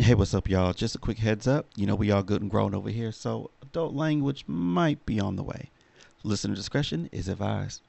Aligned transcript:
Hey, 0.00 0.14
what's 0.14 0.32
up, 0.32 0.48
y'all? 0.48 0.72
Just 0.74 0.94
a 0.94 0.98
quick 0.98 1.18
heads 1.18 1.48
up. 1.48 1.66
You 1.74 1.84
know, 1.84 1.96
we 1.96 2.12
all 2.12 2.22
good 2.22 2.40
and 2.40 2.48
grown 2.48 2.72
over 2.72 2.88
here, 2.88 3.10
so 3.10 3.50
adult 3.60 3.94
language 3.94 4.44
might 4.46 5.04
be 5.04 5.18
on 5.18 5.34
the 5.34 5.42
way. 5.42 5.72
Listener 6.22 6.54
discretion 6.54 7.08
is 7.10 7.26
advised. 7.26 7.82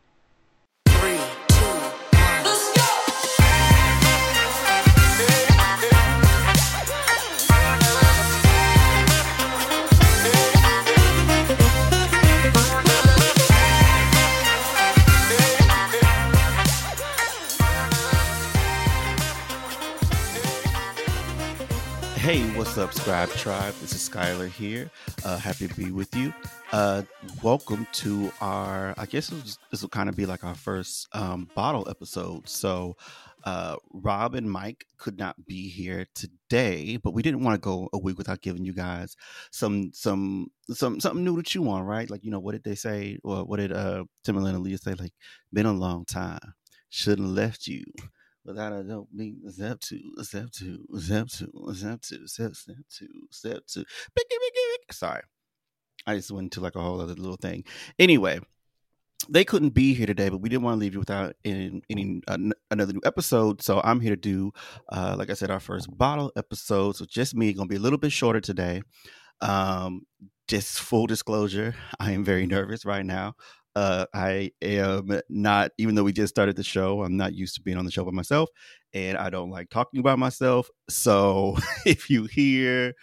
Hey, 22.29 22.47
what's 22.55 22.77
up, 22.77 22.93
Scribe 22.93 23.27
Tribe? 23.29 23.73
This 23.81 23.91
is 23.93 24.07
Skylar 24.07 24.51
here. 24.51 24.91
Uh, 25.25 25.39
happy 25.39 25.67
to 25.67 25.73
be 25.73 25.89
with 25.89 26.15
you. 26.15 26.31
Uh, 26.71 27.01
welcome 27.41 27.87
to 27.93 28.31
our, 28.39 28.93
I 28.99 29.07
guess 29.07 29.29
this, 29.29 29.57
this 29.71 29.81
will 29.81 29.89
kind 29.89 30.09
of 30.09 30.15
be 30.15 30.27
like 30.27 30.43
our 30.43 30.53
first 30.53 31.07
um, 31.13 31.49
bottle 31.55 31.89
episode. 31.89 32.47
So, 32.47 32.97
uh, 33.45 33.77
Rob 33.91 34.35
and 34.35 34.47
Mike 34.47 34.85
could 34.99 35.17
not 35.17 35.43
be 35.47 35.69
here 35.69 36.05
today, 36.13 36.97
but 36.97 37.15
we 37.15 37.23
didn't 37.23 37.43
want 37.43 37.55
to 37.55 37.65
go 37.67 37.89
a 37.93 37.97
week 37.97 38.19
without 38.19 38.43
giving 38.43 38.63
you 38.63 38.73
guys 38.73 39.15
some, 39.51 39.89
some, 39.91 40.51
some, 40.69 40.99
something 40.99 41.23
new 41.23 41.35
to 41.35 41.41
chew 41.41 41.67
on, 41.67 41.81
right? 41.81 42.11
Like, 42.11 42.23
you 42.23 42.29
know, 42.29 42.39
what 42.39 42.51
did 42.51 42.63
they 42.63 42.75
say? 42.75 43.17
Or 43.23 43.43
what 43.43 43.57
did 43.57 43.71
uh, 43.71 44.03
Timbaland 44.23 44.53
and 44.53 44.63
Aaliyah 44.63 44.79
say? 44.79 44.93
Like, 44.93 45.13
been 45.51 45.65
a 45.65 45.73
long 45.73 46.05
time. 46.05 46.53
Shouldn't 46.91 47.27
have 47.27 47.35
left 47.35 47.65
you 47.65 47.85
without 48.45 48.73
a 48.73 48.83
dope 48.83 49.09
beat. 49.15 49.37
Step 49.49 49.79
two, 49.79 50.11
step 50.21 50.49
two, 50.51 50.85
step 50.97 51.27
two, 51.27 51.51
step 51.73 52.01
two, 52.01 52.27
step 52.27 52.55
step 52.55 52.75
two, 52.89 53.07
step 53.31 53.59
two. 53.67 53.83
Bicky, 54.15 54.35
bicky, 54.39 54.61
bicky. 54.71 54.93
Sorry, 54.93 55.21
I 56.05 56.15
just 56.15 56.31
went 56.31 56.45
into 56.45 56.61
like 56.61 56.75
a 56.75 56.81
whole 56.81 57.01
other 57.01 57.15
little 57.15 57.37
thing. 57.37 57.63
Anyway, 57.97 58.39
they 59.27 59.43
couldn't 59.43 59.71
be 59.71 59.93
here 59.93 60.07
today, 60.07 60.29
but 60.29 60.37
we 60.39 60.49
didn't 60.49 60.63
want 60.63 60.75
to 60.75 60.79
leave 60.79 60.93
you 60.93 60.99
without 60.99 61.35
any, 61.43 61.81
any 61.89 62.21
uh, 62.27 62.37
another 62.71 62.93
new 62.93 63.01
episode. 63.03 63.61
So 63.61 63.81
I'm 63.83 63.99
here 63.99 64.15
to 64.15 64.21
do, 64.21 64.51
uh, 64.89 65.15
like 65.17 65.29
I 65.29 65.33
said, 65.33 65.51
our 65.51 65.59
first 65.59 65.95
bottle 65.95 66.31
episode. 66.35 66.95
So 66.95 67.05
just 67.05 67.35
me, 67.35 67.53
gonna 67.53 67.67
be 67.67 67.75
a 67.75 67.79
little 67.79 67.99
bit 67.99 68.11
shorter 68.11 68.41
today. 68.41 68.81
Um, 69.41 70.05
just 70.47 70.79
full 70.79 71.05
disclosure, 71.05 71.75
I 71.99 72.11
am 72.11 72.23
very 72.23 72.47
nervous 72.47 72.85
right 72.85 73.05
now. 73.05 73.35
Uh, 73.79 74.05
I 74.13 74.51
am 74.61 75.21
not, 75.29 75.71
even 75.77 75.95
though 75.95 76.03
we 76.03 76.11
just 76.11 76.33
started 76.33 76.57
the 76.57 76.63
show, 76.65 77.01
I'm 77.01 77.15
not 77.15 77.33
used 77.33 77.55
to 77.55 77.61
being 77.61 77.77
on 77.77 77.85
the 77.85 77.91
show 77.91 78.03
by 78.03 78.11
myself, 78.11 78.49
and 78.93 79.17
I 79.17 79.29
don't 79.29 79.51
like 79.51 79.69
talking 79.69 80.01
about 80.01 80.19
myself. 80.19 80.69
So 80.89 81.55
if 81.85 82.09
you 82.09 82.25
hear 82.25 82.93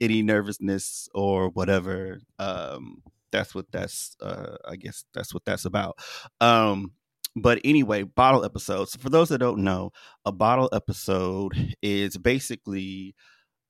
any 0.00 0.22
nervousness 0.22 1.06
or 1.14 1.50
whatever, 1.50 2.20
um, 2.38 3.02
that's 3.30 3.54
what 3.54 3.66
that's, 3.72 4.16
uh, 4.22 4.56
I 4.66 4.76
guess 4.76 5.04
that's 5.12 5.34
what 5.34 5.44
that's 5.44 5.66
about. 5.66 5.98
Um, 6.40 6.92
but 7.36 7.60
anyway, 7.62 8.04
bottle 8.04 8.42
episodes. 8.42 8.96
For 8.96 9.10
those 9.10 9.28
that 9.28 9.38
don't 9.38 9.62
know, 9.62 9.92
a 10.24 10.32
bottle 10.32 10.70
episode 10.72 11.76
is 11.82 12.16
basically 12.16 13.14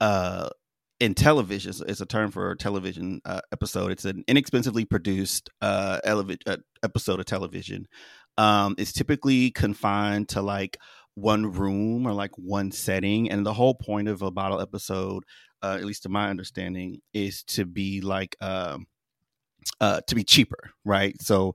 uh 0.00 0.48
in 1.02 1.14
television 1.14 1.74
it's 1.88 2.00
a 2.00 2.06
term 2.06 2.30
for 2.30 2.52
a 2.52 2.56
television 2.56 3.20
uh, 3.24 3.40
episode. 3.50 3.90
It's 3.90 4.04
an 4.04 4.22
inexpensively 4.28 4.84
produced 4.84 5.50
uh, 5.60 5.98
uh, 6.04 6.56
episode 6.84 7.18
of 7.18 7.26
television. 7.26 7.88
Um, 8.38 8.76
it's 8.78 8.92
typically 8.92 9.50
confined 9.50 10.28
to 10.28 10.42
like 10.42 10.78
one 11.14 11.50
room 11.50 12.06
or 12.06 12.12
like 12.12 12.30
one 12.38 12.70
setting 12.70 13.32
and 13.32 13.44
the 13.44 13.52
whole 13.52 13.74
point 13.74 14.06
of 14.06 14.22
a 14.22 14.30
bottle 14.30 14.60
episode 14.60 15.24
uh, 15.60 15.76
at 15.76 15.84
least 15.84 16.04
to 16.04 16.08
my 16.08 16.30
understanding 16.30 17.00
is 17.12 17.42
to 17.44 17.64
be 17.64 18.00
like 18.00 18.36
um, 18.40 18.86
uh, 19.80 20.00
to 20.06 20.14
be 20.14 20.22
cheaper 20.22 20.70
right? 20.84 21.20
So 21.20 21.54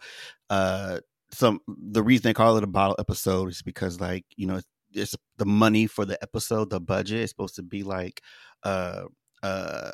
uh, 0.50 1.00
some 1.32 1.62
the 1.68 2.04
reason 2.04 2.24
they 2.24 2.34
call 2.34 2.58
it 2.58 2.66
a 2.66 2.68
bottle 2.68 2.98
episode 3.00 3.50
is 3.50 3.62
because 3.62 4.02
like 4.02 4.26
you 4.36 4.46
know 4.46 4.60
it's 4.92 5.16
the 5.38 5.46
money 5.46 5.88
for 5.88 6.04
the 6.04 6.22
episode 6.22 6.70
the 6.70 6.82
budget 6.82 7.20
is 7.20 7.30
supposed 7.30 7.56
to 7.56 7.64
be 7.64 7.84
like 7.84 8.22
uh 8.64 9.04
uh 9.44 9.92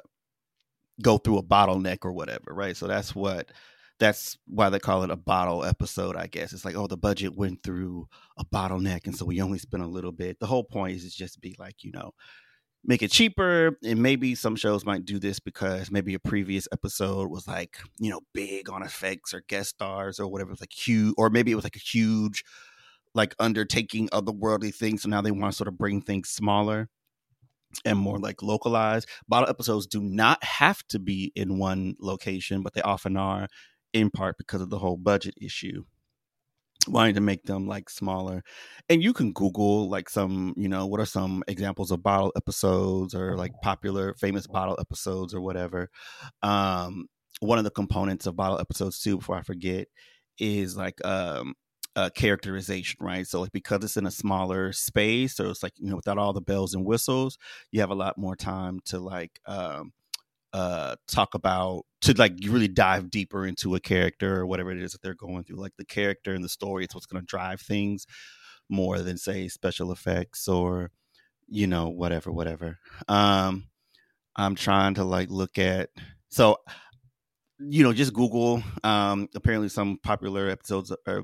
go 1.02 1.18
through 1.18 1.38
a 1.38 1.44
bottleneck 1.44 2.00
or 2.04 2.14
whatever 2.14 2.54
right? 2.54 2.78
So 2.78 2.88
that's 2.88 3.16
what 3.16 3.52
that's 4.00 4.38
why 4.48 4.70
they 4.70 4.80
call 4.80 5.04
it 5.04 5.12
a 5.12 5.16
bottle 5.16 5.64
episode 5.64 6.16
i 6.16 6.28
guess. 6.28 6.54
It's 6.54 6.66
like 6.66 6.76
oh 6.76 6.88
the 6.88 6.98
budget 6.98 7.36
went 7.36 7.64
through 7.64 8.08
a 8.38 8.46
bottleneck 8.46 9.06
and 9.06 9.16
so 9.16 9.26
we 9.26 9.42
only 9.42 9.60
spent 9.60 9.84
a 9.84 9.88
little 9.88 10.12
bit. 10.12 10.40
The 10.40 10.48
whole 10.48 10.64
point 10.64 10.98
is 10.98 11.16
just 11.16 11.42
be 11.42 11.56
like 11.60 11.84
you 11.84 11.92
know 11.92 12.12
make 12.86 13.02
it 13.02 13.12
cheaper 13.12 13.78
and 13.84 14.02
maybe 14.02 14.36
some 14.36 14.56
shows 14.56 14.86
might 14.86 15.06
do 15.06 15.18
this 15.20 15.40
because 15.40 15.90
maybe 15.90 16.14
a 16.14 16.20
previous 16.20 16.68
episode 16.72 17.30
was 17.30 17.48
like 17.48 17.78
you 18.00 18.10
know 18.10 18.20
big 18.34 18.70
on 18.70 18.84
effects 18.84 19.34
or 19.34 19.42
guest 19.48 19.70
stars 19.70 20.20
or 20.20 20.28
whatever 20.28 20.50
it 20.50 20.54
was 20.54 20.62
like 20.62 20.74
huge 20.74 21.14
or 21.18 21.30
maybe 21.30 21.52
it 21.52 21.56
was 21.56 21.64
like 21.64 21.76
a 21.76 21.80
huge 21.80 22.44
like 23.16 23.36
undertaking 23.40 24.10
otherworldly 24.10 24.74
things 24.74 25.04
so 25.04 25.10
now 25.10 25.22
they 25.22 25.32
want 25.32 25.52
to 25.52 25.56
sort 25.56 25.68
of 25.68 25.78
bring 25.78 26.02
things 26.02 26.30
smaller 26.30 26.90
and 27.86 27.98
more 27.98 28.20
like 28.20 28.42
localized. 28.42 29.08
Bottle 29.28 29.50
episodes 29.50 29.88
do 29.88 30.02
not 30.02 30.44
have 30.44 30.84
to 30.90 31.00
be 31.00 31.32
in 31.36 31.58
one 31.60 31.96
location, 32.00 32.62
but 32.62 32.74
they 32.74 32.82
often 32.82 33.18
are 33.18 33.48
in 33.94 34.10
part 34.10 34.38
because 34.38 34.62
of 34.62 34.70
the 34.70 34.80
whole 34.80 34.98
budget 34.98 35.36
issue. 35.42 35.84
Wanting 36.86 37.16
to 37.16 37.22
make 37.22 37.44
them 37.46 37.66
like 37.66 37.90
smaller. 37.90 38.44
And 38.90 39.02
you 39.02 39.14
can 39.14 39.32
Google 39.32 39.90
like 39.90 40.10
some, 40.10 40.54
you 40.58 40.68
know, 40.68 40.86
what 40.86 41.00
are 41.00 41.06
some 41.06 41.42
examples 41.48 41.92
of 41.92 42.04
bottle 42.04 42.34
episodes 42.36 43.16
or 43.16 43.38
like 43.38 43.54
popular 43.62 44.14
famous 44.16 44.48
bottle 44.48 44.78
episodes 44.82 45.34
or 45.34 45.40
whatever. 45.40 45.90
Um 46.42 47.06
one 47.40 47.58
of 47.58 47.64
the 47.64 47.72
components 47.72 48.26
of 48.26 48.36
bottle 48.36 48.60
episodes 48.60 49.00
too, 49.02 49.18
before 49.18 49.38
I 49.38 49.44
forget, 49.44 49.88
is 50.40 50.76
like 50.76 51.04
um 51.06 51.54
uh, 51.96 52.10
characterization, 52.16 52.98
right? 53.02 53.28
So 53.28 53.42
like 53.42 53.52
because 53.52 53.84
it's 53.84 53.98
in 53.98 54.06
a 54.06 54.12
smaller 54.12 54.72
space, 54.74 55.36
so 55.36 55.50
it's 55.50 55.64
like 55.64 55.74
you 55.78 55.90
know 55.90 55.96
without 55.96 56.18
all 56.18 56.34
the 56.34 56.42
bells 56.42 56.74
and 56.74 56.86
whistles, 56.86 57.38
you 57.72 57.82
have 57.82 57.92
a 57.92 57.96
lot 57.96 58.18
more 58.18 58.36
time 58.36 58.80
to 58.86 59.00
like 59.00 59.40
um, 59.46 59.94
uh, 60.54 60.96
talk 61.08 61.34
about 61.34 61.84
to 62.02 62.14
like 62.14 62.34
really 62.48 62.68
dive 62.68 63.10
deeper 63.10 63.46
into 63.46 63.76
a 63.76 63.80
character 63.80 64.40
or 64.40 64.46
whatever 64.46 64.72
it 64.72 64.82
is 64.82 64.92
that 64.94 65.02
they're 65.02 65.14
going 65.14 65.44
through. 65.44 65.58
Like 65.58 65.74
the 65.78 65.86
character 65.86 66.34
and 66.34 66.44
the 66.44 66.50
story, 66.50 66.84
it's 66.84 66.96
what's 66.96 67.08
going 67.08 67.22
to 67.22 67.26
drive 67.26 67.62
things 67.62 68.06
more 68.70 69.00
than 69.00 69.18
say 69.18 69.48
special 69.48 69.92
effects 69.92 70.48
or 70.48 70.92
you 71.48 71.68
know 71.68 71.90
whatever, 71.90 72.32
whatever. 72.32 72.78
Um, 73.08 73.66
I'm 74.36 74.56
trying 74.56 74.96
to 74.96 75.04
like 75.04 75.30
look 75.30 75.60
at 75.60 75.90
so 76.30 76.58
you 77.60 77.84
know 77.84 77.94
just 77.94 78.14
Google. 78.14 78.64
Um, 78.84 79.30
apparently 79.36 79.70
some 79.70 80.00
popular 80.04 80.50
episodes 80.50 80.92
or 81.08 81.24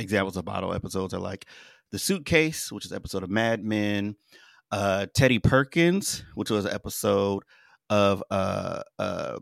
examples 0.00 0.36
of 0.36 0.44
bottle 0.44 0.74
episodes 0.74 1.14
are 1.14 1.20
like 1.20 1.46
the 1.90 1.98
suitcase 1.98 2.72
which 2.72 2.84
is 2.84 2.92
episode 2.92 3.22
of 3.22 3.30
mad 3.30 3.64
men 3.64 4.16
uh 4.72 5.06
teddy 5.14 5.38
perkins 5.38 6.24
which 6.34 6.50
was 6.50 6.64
an 6.64 6.72
episode 6.72 7.42
of 7.88 8.22
uh 8.30 8.82
uh 8.98 9.38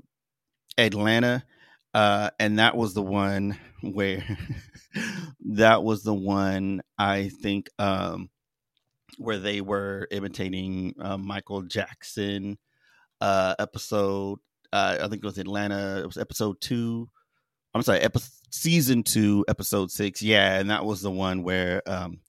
atlanta 0.76 1.44
uh 1.94 2.30
and 2.38 2.58
that 2.58 2.76
was 2.76 2.94
the 2.94 3.02
one 3.02 3.58
where 3.82 4.24
that 5.44 5.82
was 5.82 6.02
the 6.02 6.14
one 6.14 6.80
i 6.98 7.28
think 7.42 7.68
um 7.78 8.28
where 9.18 9.38
they 9.38 9.60
were 9.60 10.06
imitating 10.10 10.94
uh, 11.00 11.18
michael 11.18 11.62
jackson 11.62 12.58
uh 13.20 13.54
episode 13.58 14.38
uh 14.72 14.97
i 15.00 15.08
think 15.08 15.22
it 15.22 15.24
was 15.24 15.38
atlanta 15.38 16.00
it 16.00 16.06
was 16.06 16.18
episode 16.18 16.60
two 16.60 17.08
I'm 17.74 17.82
sorry, 17.82 18.00
episode, 18.00 18.32
season 18.50 19.03
two, 19.03 19.44
episode 19.48 19.91
six. 19.91 20.22
Yeah, 20.22 20.59
and 20.59 20.70
that 20.70 20.84
was 20.84 21.03
the 21.03 21.10
one 21.10 21.42
where 21.42 21.82
um, 21.86 22.20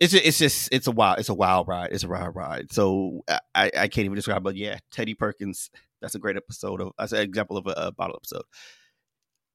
it's 0.00 0.12
just, 0.12 0.24
it's 0.24 0.38
just 0.38 0.68
it's 0.72 0.86
a 0.86 0.92
wild 0.92 1.18
it's 1.18 1.28
a 1.28 1.34
wild 1.34 1.68
ride. 1.68 1.90
It's 1.92 2.04
a 2.04 2.08
wild 2.08 2.34
ride. 2.34 2.72
So 2.72 3.22
I, 3.28 3.70
I 3.76 3.88
can't 3.88 4.04
even 4.04 4.14
describe, 4.14 4.42
but 4.42 4.56
yeah, 4.56 4.78
Teddy 4.90 5.14
Perkins. 5.14 5.70
That's 6.00 6.14
a 6.14 6.18
great 6.18 6.36
episode 6.36 6.80
of. 6.80 6.92
That's 6.98 7.12
an 7.12 7.20
example 7.20 7.56
of 7.56 7.66
a, 7.66 7.74
a 7.76 7.92
bottle 7.92 8.16
episode. 8.16 8.42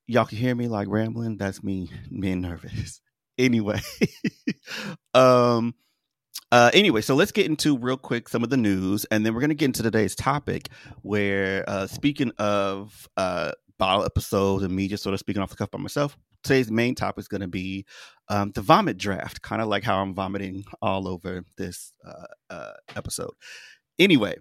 Y'all 0.08 0.26
can 0.26 0.38
hear 0.40 0.56
me 0.56 0.68
like 0.68 0.88
rambling. 0.90 1.38
That's 1.38 1.64
me 1.64 1.90
being 2.20 2.42
nervous. 2.42 3.02
Anyway, 3.38 3.80
um, 5.14 5.74
uh, 6.52 6.72
anyway, 6.74 7.00
so 7.00 7.16
let's 7.16 7.32
get 7.32 7.46
into 7.46 7.78
real 7.78 7.96
quick 7.96 8.28
some 8.28 8.44
of 8.44 8.50
the 8.50 8.58
news, 8.58 9.06
and 9.06 9.26
then 9.26 9.34
we're 9.34 9.40
gonna 9.40 9.54
get 9.54 9.68
into 9.68 9.82
today's 9.82 10.14
topic. 10.14 10.68
Where 11.04 11.64
uh, 11.66 11.88
speaking 11.88 12.34
of 12.38 13.08
uh, 13.16 13.54
bottle 13.80 14.06
episodes 14.06 14.64
and 14.64 14.76
me 14.76 14.88
just 14.88 15.02
sort 15.02 15.14
of 15.16 15.20
speaking 15.20 15.42
off 15.42 15.50
the 15.50 15.56
cuff 15.56 15.72
by 15.72 15.80
myself, 15.80 16.18
today's 16.44 16.70
main 16.70 16.94
topic 16.94 17.22
is 17.22 17.28
going 17.28 17.42
to 17.42 17.48
be 17.48 17.86
um, 18.28 18.52
the 18.54 18.62
vomit 18.62 18.98
draft, 18.98 19.42
kind 19.42 19.62
of 19.62 19.68
like 19.68 19.84
how 19.84 20.02
I'm 20.02 20.14
vomiting 20.14 20.66
all 20.82 21.08
over 21.08 21.44
this 21.58 21.94
uh, 22.06 22.28
uh, 22.54 22.74
episode. 22.96 23.32
Anyway, 23.98 24.36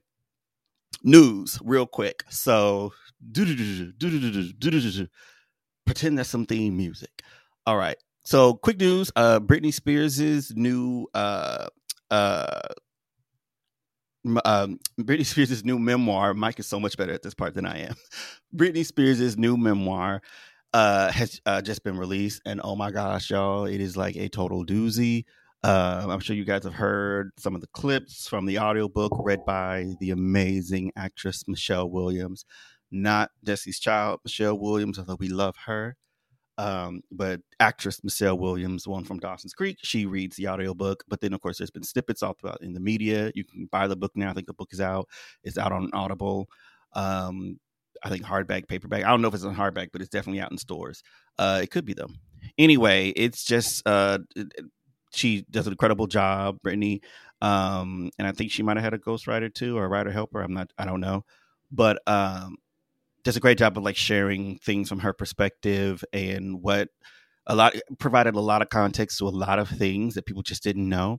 news 1.03 1.59
real 1.65 1.87
quick. 1.87 2.25
So, 2.29 2.93
pretend 5.87 6.19
that's 6.19 6.29
some 6.29 6.45
theme 6.45 6.77
music. 6.77 7.23
All 7.67 7.77
right. 7.77 7.97
So, 8.25 8.55
quick 8.55 8.79
news: 8.79 9.11
uh, 9.17 9.41
Britney 9.41 9.73
Spears's 9.73 10.53
new 10.55 11.07
uh, 11.15 11.69
uh, 12.11 12.61
um, 14.45 14.79
Britney 15.01 15.27
Spears' 15.27 15.65
new 15.65 15.79
memoir. 15.79 16.35
Mike 16.35 16.59
is 16.59 16.67
so 16.67 16.81
much 16.81 16.97
better 16.97 17.13
at 17.13 17.23
this 17.23 17.35
part 17.35 17.55
than 17.55 17.67
I 17.67 17.79
am. 17.81 17.95
Britney 18.57 18.85
Spears' 18.85 19.37
new 19.37 19.57
memoir 19.57 20.23
uh, 20.73 21.11
has 21.13 21.41
uh, 21.47 21.63
just 21.63 21.83
been 21.83 21.97
released, 21.97 22.43
and 22.45 22.61
oh 22.63 22.77
my 22.77 22.91
gosh, 22.91 23.31
y'all, 23.31 23.65
it 23.65 23.81
is 23.81 23.97
like 23.97 24.17
a 24.17 24.29
total 24.29 24.65
doozy. 24.65 25.25
Uh, 25.65 26.07
I'm 26.09 26.21
sure 26.21 26.37
you 26.37 26.45
guys 26.45 26.65
have 26.65 26.75
heard 26.75 27.33
some 27.37 27.55
of 27.55 27.61
the 27.61 27.67
clips 27.69 28.29
from 28.29 28.47
the 28.47 28.59
audiobook 28.59 29.13
read 29.19 29.45
by 29.45 29.87
the 29.99 30.11
amazing 30.11 30.93
actress 30.97 31.45
Michelle 31.49 31.91
Williams. 31.91 32.45
Not 32.91 33.31
Destiny's 33.45 33.81
Child, 33.81 34.21
Michelle 34.25 34.59
Williams, 34.59 34.99
although 34.99 35.17
we 35.19 35.29
love 35.29 35.57
her. 35.67 35.97
Um, 36.59 37.03
but 37.13 37.41
actress 37.61 38.03
Michelle 38.03 38.37
Williams, 38.37 38.87
one 38.87 39.05
from 39.05 39.21
Dawson's 39.21 39.55
Creek, 39.55 39.79
she 39.83 40.07
reads 40.07 40.37
the 40.37 40.49
audiobook. 40.49 41.05
But 41.09 41.21
then, 41.21 41.33
of 41.33 41.41
course, 41.41 41.59
there's 41.59 41.71
been 41.71 41.85
snippets 41.85 42.23
all 42.23 42.35
throughout 42.35 42.63
in 42.63 42.75
the 42.75 42.81
media. 42.81 43.31
You 43.35 43.45
can 43.45 43.69
buy 43.71 43.87
the 43.87 43.97
book 43.97 44.13
now. 44.17 44.31
I 44.31 44.33
think 44.35 44.49
the 44.49 44.55
book 44.55 44.71
is 44.73 44.81
out. 44.81 45.09
It's 45.45 45.57
out 45.57 45.73
on 45.73 45.89
Audible. 45.93 46.49
Um, 46.95 47.61
I 48.03 48.11
think 48.11 48.25
hardback, 48.25 48.69
paperback. 48.69 49.05
I 49.05 49.11
don't 49.11 49.23
know 49.23 49.29
if 49.29 49.35
it's 49.35 49.45
on 49.45 49.55
hardback, 49.55 49.89
but 49.93 50.01
it's 50.01 50.11
definitely 50.11 50.41
out 50.41 50.51
in 50.51 50.59
stores. 50.59 51.03
Uh, 51.39 51.61
it 51.63 51.71
could 51.71 51.85
be 51.85 51.95
though. 51.95 52.11
Anyway, 52.57 53.09
it's 53.11 53.45
just 53.45 53.83
uh, 53.87 54.19
she 55.13 55.45
does 55.51 55.67
an 55.67 55.73
incredible 55.73 56.07
job, 56.07 56.59
Britney. 56.65 57.01
Um, 57.41 58.11
and 58.19 58.27
I 58.27 58.33
think 58.33 58.51
she 58.51 58.63
might 58.63 58.77
have 58.77 58.85
had 58.85 58.95
a 58.95 58.99
ghostwriter 58.99 59.53
too 59.53 59.77
or 59.77 59.85
a 59.85 59.89
writer 59.89 60.11
helper. 60.11 60.41
I'm 60.41 60.55
not. 60.55 60.73
I 60.77 60.85
don't 60.85 61.01
know, 61.01 61.25
but 61.71 62.01
um, 62.07 62.57
does 63.29 63.37
a 63.37 63.41
great 63.41 63.59
job 63.59 63.77
of 63.77 63.85
like 63.85 63.95
sharing 63.95 64.57
things 64.57 64.89
from 64.89 65.01
her 65.01 65.13
perspective 65.13 66.03
and 66.15 66.63
what 66.63 66.89
a 67.47 67.55
lot 67.55 67.75
provided 67.99 68.35
a 68.35 68.41
lot 68.41 68.63
of 68.63 68.71
context 68.71 69.19
to 69.19 69.29
a 69.29 69.29
lot 69.29 69.59
of 69.59 69.69
things 69.69 70.15
that 70.15 70.25
people 70.25 70.43
just 70.43 70.63
didn't 70.63 70.89
know. 70.89 71.19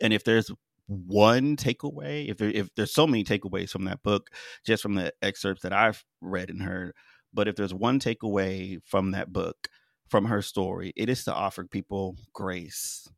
And 0.00 0.12
if 0.12 0.22
there's 0.22 0.52
one 0.86 1.56
takeaway, 1.56 2.30
if 2.30 2.36
there, 2.36 2.50
if 2.50 2.72
there's 2.76 2.94
so 2.94 3.08
many 3.08 3.24
takeaways 3.24 3.70
from 3.70 3.86
that 3.86 4.04
book, 4.04 4.30
just 4.64 4.84
from 4.84 4.94
the 4.94 5.12
excerpts 5.20 5.64
that 5.64 5.72
I've 5.72 6.04
read 6.20 6.48
and 6.48 6.62
heard, 6.62 6.92
but 7.34 7.48
if 7.48 7.56
there's 7.56 7.74
one 7.74 7.98
takeaway 7.98 8.78
from 8.84 9.10
that 9.10 9.32
book, 9.32 9.66
from 10.08 10.26
her 10.26 10.42
story, 10.42 10.92
it 10.94 11.08
is 11.08 11.24
to 11.24 11.34
offer 11.34 11.64
people 11.64 12.14
grace. 12.34 13.08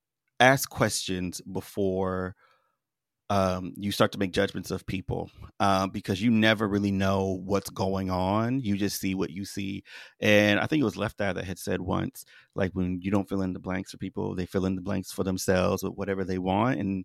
Ask 0.40 0.70
questions 0.70 1.42
before 1.42 2.36
um, 3.30 3.74
you 3.76 3.92
start 3.92 4.12
to 4.12 4.18
make 4.18 4.32
judgments 4.32 4.70
of 4.70 4.86
people 4.86 5.30
uh, 5.60 5.86
because 5.86 6.22
you 6.22 6.30
never 6.30 6.66
really 6.66 6.90
know 6.90 7.40
what's 7.44 7.70
going 7.70 8.10
on. 8.10 8.60
You 8.60 8.76
just 8.76 9.00
see 9.00 9.14
what 9.14 9.30
you 9.30 9.44
see. 9.44 9.82
And 10.20 10.58
I 10.58 10.66
think 10.66 10.80
it 10.80 10.84
was 10.84 10.96
Left 10.96 11.20
Eye 11.20 11.32
that 11.32 11.44
had 11.44 11.58
said 11.58 11.80
once, 11.80 12.24
like 12.54 12.72
when 12.72 13.00
you 13.02 13.10
don't 13.10 13.28
fill 13.28 13.42
in 13.42 13.52
the 13.52 13.58
blanks 13.58 13.90
for 13.90 13.98
people, 13.98 14.34
they 14.34 14.46
fill 14.46 14.64
in 14.64 14.76
the 14.76 14.82
blanks 14.82 15.12
for 15.12 15.24
themselves 15.24 15.82
with 15.82 15.94
whatever 15.94 16.24
they 16.24 16.38
want. 16.38 16.80
And 16.80 17.04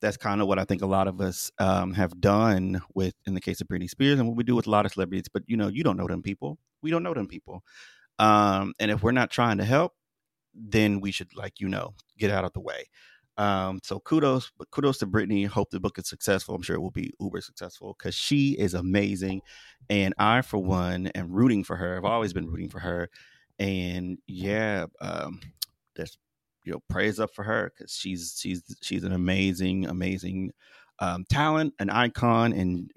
that's 0.00 0.16
kind 0.16 0.40
of 0.40 0.48
what 0.48 0.58
I 0.58 0.64
think 0.64 0.82
a 0.82 0.86
lot 0.86 1.08
of 1.08 1.20
us 1.20 1.50
um, 1.58 1.92
have 1.94 2.20
done 2.20 2.80
with, 2.94 3.14
in 3.26 3.34
the 3.34 3.40
case 3.40 3.60
of 3.60 3.68
Britney 3.68 3.90
Spears, 3.90 4.18
and 4.18 4.28
what 4.28 4.36
we 4.36 4.44
do 4.44 4.54
with 4.54 4.66
a 4.66 4.70
lot 4.70 4.86
of 4.86 4.92
celebrities. 4.92 5.28
But 5.32 5.42
you 5.46 5.56
know, 5.56 5.68
you 5.68 5.82
don't 5.82 5.96
know 5.96 6.06
them 6.06 6.22
people. 6.22 6.58
We 6.82 6.90
don't 6.90 7.02
know 7.02 7.14
them 7.14 7.26
people. 7.26 7.62
Um, 8.18 8.74
and 8.78 8.90
if 8.90 9.02
we're 9.02 9.12
not 9.12 9.30
trying 9.30 9.58
to 9.58 9.64
help, 9.64 9.94
then 10.54 11.00
we 11.00 11.10
should, 11.10 11.34
like 11.36 11.60
you 11.60 11.68
know, 11.68 11.94
get 12.16 12.30
out 12.30 12.44
of 12.44 12.52
the 12.52 12.60
way. 12.60 12.86
Um, 13.38 13.78
so 13.84 14.00
kudos, 14.00 14.50
but 14.58 14.68
kudos 14.72 14.98
to 14.98 15.06
Britney. 15.06 15.46
Hope 15.46 15.70
the 15.70 15.78
book 15.78 15.96
is 15.98 16.08
successful. 16.08 16.56
I'm 16.56 16.62
sure 16.62 16.74
it 16.74 16.80
will 16.80 16.90
be 16.90 17.12
uber 17.20 17.40
successful 17.40 17.94
because 17.96 18.14
she 18.14 18.50
is 18.58 18.74
amazing, 18.74 19.42
and 19.88 20.12
I, 20.18 20.42
for 20.42 20.58
one, 20.58 21.06
am 21.08 21.30
rooting 21.30 21.62
for 21.62 21.76
her. 21.76 21.96
I've 21.96 22.04
always 22.04 22.32
been 22.32 22.48
rooting 22.48 22.68
for 22.68 22.80
her, 22.80 23.08
and 23.60 24.18
yeah, 24.26 24.86
um, 25.00 25.40
there's 25.94 26.18
you 26.64 26.72
know 26.72 26.80
praise 26.90 27.20
up 27.20 27.32
for 27.32 27.44
her 27.44 27.72
because 27.76 27.92
she's 27.92 28.36
she's 28.40 28.62
she's 28.82 29.04
an 29.04 29.12
amazing, 29.12 29.86
amazing 29.86 30.50
um, 30.98 31.24
talent, 31.30 31.74
an 31.78 31.90
icon, 31.90 32.52
and 32.52 32.90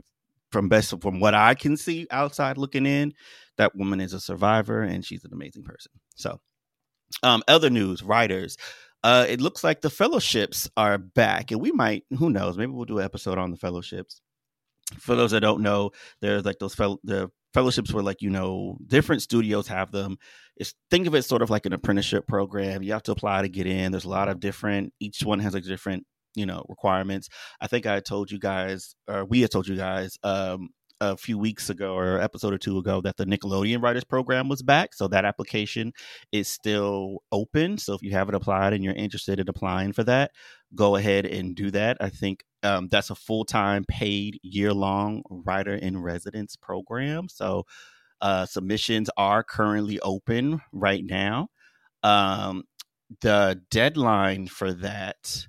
from 0.52 0.70
best 0.70 1.00
from 1.02 1.20
what 1.20 1.36
I 1.36 1.54
can 1.54 1.78
see 1.78 2.08
outside 2.10 2.58
looking 2.58 2.88
in, 2.88 3.14
that 3.58 3.76
woman 3.76 4.02
is 4.02 4.14
a 4.14 4.20
survivor 4.20 4.82
and 4.82 5.06
she's 5.06 5.24
an 5.24 5.34
amazing 5.34 5.64
person. 5.64 5.92
So, 6.16 6.40
um, 7.22 7.44
other 7.48 7.70
news, 7.70 8.02
writers 8.02 8.58
uh, 9.04 9.26
it 9.28 9.42
looks 9.42 9.64
like 9.64 9.82
the 9.82 9.90
fellowships 9.90 10.70
are 10.78 10.98
back, 10.98 11.52
and 11.52 11.62
we 11.62 11.72
might, 11.72 12.04
who 12.18 12.30
knows, 12.30 12.58
maybe 12.58 12.72
we'll 12.72 12.86
do 12.86 13.00
an 13.00 13.06
episode 13.06 13.38
on 13.38 13.52
the 13.52 13.58
fellowships. 13.58 14.22
For 15.00 15.16
those 15.16 15.32
that 15.32 15.40
don't 15.40 15.62
know, 15.62 15.92
there's 16.22 16.46
like 16.46 16.60
those 16.60 16.76
fel- 16.76 17.00
the 17.04 17.30
fellowships 17.54 17.94
where 17.94 18.04
like 18.04 18.22
you 18.22 18.30
know 18.30 18.78
different 18.88 19.22
studios 19.22 19.68
have 19.68 19.92
them. 19.92 20.18
It's 20.58 20.74
think 20.90 21.08
of 21.08 21.16
it 21.16 21.24
sort 21.24 21.42
of 21.42 21.50
like 21.50 21.66
an 21.66 21.74
apprenticeship 21.74 22.28
program. 22.28 22.84
You 22.84 22.94
have 22.94 23.04
to 23.04 23.12
apply 23.12 23.42
to 23.42 23.50
get 23.50 23.68
in. 23.68 23.92
There's 23.92 24.06
a 24.06 24.10
lot 24.10 24.28
of 24.28 24.40
different. 24.40 24.94
Each 25.00 25.24
one 25.24 25.40
has 25.40 25.54
like 25.54 25.64
different 25.64 26.06
you 26.36 26.46
know 26.46 26.66
requirements. 26.70 27.30
I 27.60 27.68
think 27.68 27.86
I 27.86 28.00
told 28.02 28.32
you 28.32 28.40
guys, 28.40 28.96
or 29.08 29.26
we 29.26 29.42
had 29.42 29.52
told 29.52 29.68
you 29.68 29.76
guys, 29.76 30.18
um, 30.24 30.70
a 31.02 31.18
few 31.18 31.38
weeks 31.38 31.70
ago 31.70 31.96
or 31.96 32.22
episode 32.22 32.54
or 32.54 32.60
two 32.60 32.78
ago 32.78 33.02
that 33.02 33.18
the 33.18 33.26
Nickelodeon 33.26 33.82
Writers 33.82 34.04
Program 34.04 34.48
was 34.48 34.62
back. 34.62 34.94
So 34.94 35.08
that 35.08 35.26
application 35.26 35.94
is 36.32 36.48
still 36.48 37.24
open. 37.32 37.80
So 37.80 37.96
if 37.96 38.04
you 38.04 38.12
haven't 38.12 38.36
applied 38.36 38.74
and 38.74 38.84
you're 38.84 38.94
interested 38.94 39.40
in 39.40 39.50
applying 39.50 39.94
for 39.94 40.04
that, 40.04 40.32
go 40.76 40.96
ahead 40.96 41.26
and 41.26 41.56
do 41.56 41.72
that. 41.72 41.98
I 42.00 42.10
think 42.10 42.46
um, 42.62 42.88
that's 42.90 43.10
a 43.10 43.16
full 43.16 43.46
time, 43.46 43.84
paid, 43.88 44.40
year 44.44 44.74
long 44.74 45.24
writer 45.30 45.74
in 45.74 46.02
residence 46.02 46.56
program. 46.56 47.28
So 47.30 47.66
uh, 48.22 48.46
submissions 48.46 49.10
are 49.18 49.44
currently 49.44 50.00
open 50.02 50.62
right 50.72 51.04
now. 51.04 51.48
Um, 52.04 52.64
the 53.22 53.60
deadline 53.72 54.48
for 54.48 54.72
that 54.74 55.48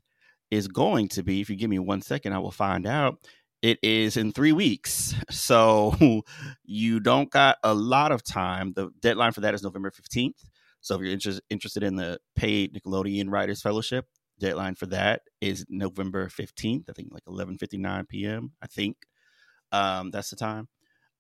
is 0.51 0.67
going 0.69 1.09
to 1.09 1.23
be, 1.23 1.43
if 1.43 1.51
you 1.51 1.57
give 1.57 1.71
me 1.71 1.79
one 1.79 2.01
second, 2.01 2.33
I 2.33 2.39
will 2.39 2.51
find 2.51 2.87
out 2.87 3.19
it 3.63 3.79
is 3.83 4.17
in 4.17 4.33
three 4.33 4.53
weeks. 4.53 5.15
So 5.31 5.95
you 6.65 7.01
don't 7.01 7.31
got 7.31 7.59
a 7.63 7.73
lot 7.73 8.13
of 8.13 8.23
time. 8.23 8.73
The 8.75 8.91
deadline 9.01 9.33
for 9.33 9.41
that 9.43 9.55
is 9.55 9.63
November 9.63 9.91
15th. 9.91 10.45
So 10.81 10.97
if 10.97 11.01
you're 11.01 11.13
inter- 11.13 11.39
interested 11.49 11.85
in 11.85 11.97
the 11.97 12.19
paid 12.35 12.75
Nickelodeon 12.75 13.31
Writers 13.31 13.63
Fellowship, 13.63 14.07
deadline 14.41 14.75
for 14.75 14.87
that 14.87 15.23
is 15.41 15.65
November 15.69 16.27
15th. 16.27 16.91
I 16.91 16.93
think 16.93 17.09
like 17.13 17.25
11:59 17.27 18.09
p.m. 18.09 18.53
I 18.61 18.67
think 18.67 18.97
um, 19.71 20.11
that's 20.11 20.31
the 20.31 20.37
time. 20.37 20.69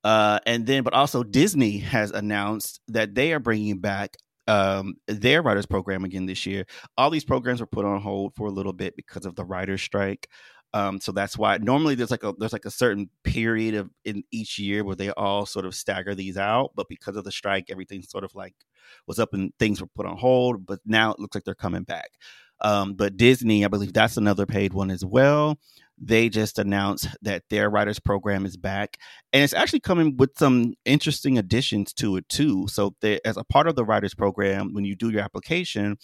Uh, 0.04 0.40
and 0.46 0.66
then, 0.66 0.82
but 0.82 0.94
also 0.94 1.22
Disney 1.22 1.78
has 1.78 2.10
announced 2.10 2.80
that 2.88 3.14
they 3.14 3.32
are 3.32 3.38
bringing 3.38 3.78
back 3.78 4.16
um, 4.48 4.94
their 5.06 5.42
writers 5.42 5.66
program 5.66 6.04
again 6.04 6.26
this 6.26 6.44
year. 6.44 6.66
All 6.98 7.10
these 7.10 7.24
programs 7.24 7.60
were 7.60 7.66
put 7.66 7.84
on 7.84 8.00
hold 8.00 8.34
for 8.34 8.48
a 8.48 8.50
little 8.52 8.72
bit 8.72 8.96
because 8.96 9.24
of 9.24 9.36
the 9.36 9.44
writers' 9.44 9.82
strike. 9.82 10.28
Um, 10.74 11.00
so 11.00 11.12
that's 11.12 11.36
why 11.36 11.58
normally 11.58 11.94
there's 11.94 12.10
like 12.10 12.24
a 12.24 12.32
there's 12.38 12.52
like 12.52 12.64
a 12.64 12.70
certain 12.70 13.10
period 13.24 13.74
of 13.74 13.90
in 14.04 14.24
each 14.30 14.58
year 14.58 14.84
where 14.84 14.96
they 14.96 15.10
all 15.10 15.44
sort 15.46 15.66
of 15.66 15.74
stagger 15.74 16.14
these 16.14 16.38
out, 16.38 16.72
but 16.74 16.88
because 16.88 17.16
of 17.16 17.24
the 17.24 17.32
strike, 17.32 17.70
everything 17.70 18.02
sort 18.02 18.24
of 18.24 18.34
like 18.34 18.54
was 19.06 19.18
up 19.18 19.34
and 19.34 19.52
things 19.58 19.80
were 19.80 19.86
put 19.94 20.06
on 20.06 20.16
hold. 20.16 20.66
But 20.66 20.80
now 20.86 21.12
it 21.12 21.18
looks 21.18 21.34
like 21.34 21.44
they're 21.44 21.54
coming 21.54 21.82
back. 21.82 22.12
Um, 22.62 22.94
but 22.94 23.16
Disney, 23.16 23.64
I 23.64 23.68
believe 23.68 23.92
that's 23.92 24.16
another 24.16 24.46
paid 24.46 24.72
one 24.72 24.90
as 24.90 25.04
well. 25.04 25.58
They 25.98 26.28
just 26.28 26.58
announced 26.58 27.08
that 27.22 27.42
their 27.50 27.68
writers 27.68 27.98
program 27.98 28.46
is 28.46 28.56
back, 28.56 28.96
and 29.32 29.42
it's 29.42 29.52
actually 29.52 29.80
coming 29.80 30.16
with 30.16 30.30
some 30.36 30.74
interesting 30.84 31.38
additions 31.38 31.92
to 31.94 32.16
it 32.16 32.28
too. 32.28 32.66
So, 32.68 32.94
they, 33.00 33.20
as 33.24 33.36
a 33.36 33.44
part 33.44 33.66
of 33.68 33.76
the 33.76 33.84
writers 33.84 34.14
program, 34.14 34.72
when 34.72 34.84
you 34.84 34.96
do 34.96 35.10
your 35.10 35.20
application, 35.20 35.98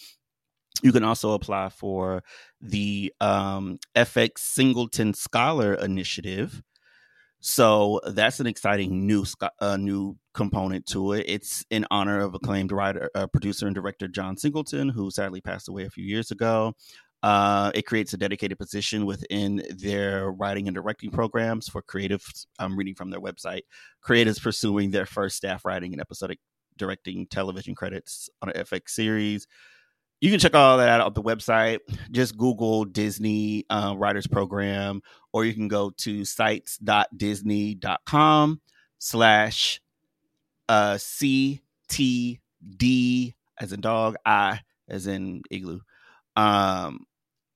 you 0.82 0.92
can 0.92 1.04
also 1.04 1.32
apply 1.32 1.70
for 1.70 2.22
the 2.60 3.12
um, 3.20 3.78
FX 3.96 4.38
Singleton 4.38 5.14
Scholar 5.14 5.74
Initiative. 5.74 6.62
So 7.40 8.00
that's 8.04 8.40
an 8.40 8.46
exciting 8.48 9.06
new 9.06 9.24
uh, 9.60 9.76
new 9.76 10.16
component 10.34 10.86
to 10.86 11.12
it. 11.12 11.24
It's 11.28 11.64
in 11.70 11.86
honor 11.90 12.20
of 12.20 12.34
acclaimed 12.34 12.72
writer, 12.72 13.10
uh, 13.14 13.28
producer, 13.28 13.66
and 13.66 13.74
director 13.74 14.08
John 14.08 14.36
Singleton, 14.36 14.88
who 14.88 15.10
sadly 15.10 15.40
passed 15.40 15.68
away 15.68 15.84
a 15.84 15.90
few 15.90 16.04
years 16.04 16.30
ago. 16.30 16.74
Uh, 17.22 17.70
it 17.74 17.82
creates 17.82 18.12
a 18.12 18.16
dedicated 18.16 18.58
position 18.58 19.04
within 19.06 19.62
their 19.70 20.30
writing 20.30 20.68
and 20.68 20.74
directing 20.74 21.10
programs 21.10 21.68
for 21.68 21.82
creatives. 21.82 22.46
I'm 22.58 22.76
reading 22.76 22.94
from 22.94 23.10
their 23.10 23.20
website. 23.20 23.62
Creatives 24.04 24.40
pursuing 24.40 24.90
their 24.90 25.06
first 25.06 25.36
staff 25.36 25.64
writing 25.64 25.92
and 25.92 26.00
episodic 26.00 26.38
directing 26.76 27.26
television 27.26 27.74
credits 27.74 28.30
on 28.40 28.50
an 28.50 28.64
FX 28.64 28.90
series 28.90 29.46
you 30.20 30.30
can 30.30 30.40
check 30.40 30.54
all 30.54 30.78
that 30.78 30.88
out 30.88 31.00
on 31.00 31.12
the 31.12 31.22
website. 31.22 31.78
Just 32.10 32.36
Google 32.36 32.84
Disney 32.84 33.64
uh, 33.70 33.94
Writers 33.96 34.26
Program, 34.26 35.00
or 35.32 35.44
you 35.44 35.54
can 35.54 35.68
go 35.68 35.90
to 35.98 36.24
sites.disney.com 36.24 38.60
slash 38.98 39.80
uh, 40.68 40.94
CTD 40.94 41.60
as 43.60 43.72
in 43.72 43.80
dog, 43.80 44.16
I 44.24 44.60
as 44.88 45.06
in 45.06 45.42
igloo. 45.50 45.80
Um, 46.36 47.06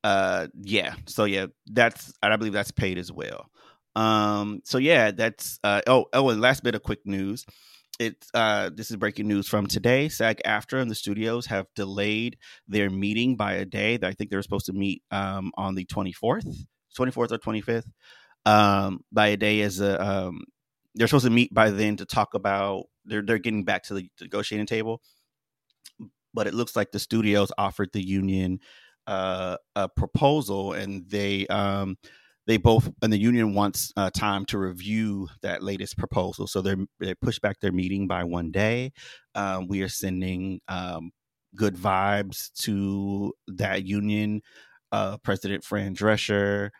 uh, 0.05 0.49
yeah. 0.61 0.95
So 1.07 1.25
yeah, 1.25 1.47
that's 1.67 2.13
I 2.23 2.37
believe 2.37 2.53
that's 2.53 2.73
paid 2.73 2.99
as 2.99 3.13
well. 3.13 3.51
Um, 3.95 4.63
so 4.65 4.79
yeah, 4.79 5.11
that's 5.11 5.59
uh, 5.63 5.83
oh 5.87 6.07
oh, 6.13 6.31
and 6.31 6.41
last 6.41 6.63
bit 6.63 6.75
of 6.75 6.83
quick 6.83 7.01
news 7.05 7.45
it 7.99 8.25
uh, 8.35 8.71
this 8.75 8.91
is 8.91 8.97
breaking 8.97 9.29
news 9.29 9.49
from 9.49 9.67
today. 9.67 10.09
SAG-AFTRA 10.09 10.81
and 10.81 10.91
the 10.91 10.95
studios 10.95 11.47
have 11.47 11.67
delayed 11.75 12.39
their 12.67 12.91
meeting 12.91 13.37
by 13.37 13.55
a 13.55 13.65
day. 13.65 13.97
That 13.97 14.09
I 14.09 14.13
think 14.13 14.31
they 14.31 14.37
were 14.37 14.43
supposed 14.43 14.67
to 14.67 14.73
meet 14.73 15.03
um, 15.11 15.53
on 15.57 15.75
the 15.75 15.85
24th. 15.87 16.65
24th 16.99 17.33
or 17.33 17.39
25th. 17.39 17.87
Um, 18.45 19.01
by 19.13 19.29
a 19.29 19.37
day 19.37 19.61
as 19.61 19.81
a 19.81 20.03
um, 20.05 20.41
they're 20.95 21.07
supposed 21.07 21.27
to 21.27 21.31
meet 21.31 21.55
by 21.55 21.71
then 21.71 21.97
to 21.97 22.05
talk 22.05 22.35
about 22.35 22.85
they're 23.05 23.23
they're 23.23 23.39
getting 23.39 23.65
back 23.65 23.85
to 23.85 23.95
the 23.95 24.09
negotiating 24.21 24.67
table. 24.67 25.01
But 26.35 26.47
it 26.47 26.55
looks 26.55 26.75
like 26.75 26.93
the 26.93 26.99
studios 26.99 27.53
offered 27.59 27.91
the 27.93 28.03
union 28.03 28.61
uh, 29.07 29.57
a 29.77 29.89
proposal, 29.89 30.73
and 30.73 31.09
they 31.09 31.47
um, 31.49 31.97
they 32.47 32.57
both 32.57 32.91
and 33.03 33.13
the 33.13 33.19
union 33.19 33.55
wants 33.55 33.93
uh, 33.97 34.11
time 34.11 34.45
to 34.47 34.59
review 34.59 35.29
that 35.43 35.63
latest 35.63 35.97
proposal. 35.97 36.47
So 36.47 36.61
they're 36.61 36.77
they 36.99 37.15
push 37.15 37.39
back 37.39 37.61
their 37.61 37.73
meeting 37.73 38.07
by 38.09 38.25
one 38.25 38.51
day. 38.51 38.93
Um, 39.35 39.69
we 39.69 39.83
are 39.83 39.89
sending 39.89 40.61
um, 40.69 41.13
good 41.55 41.77
vibes 41.77 42.53
to 42.63 43.33
that 43.49 43.85
union. 43.85 44.43
Uh, 44.91 45.17
President 45.19 45.65
Fran 45.65 45.95
Drescher, 45.95 46.71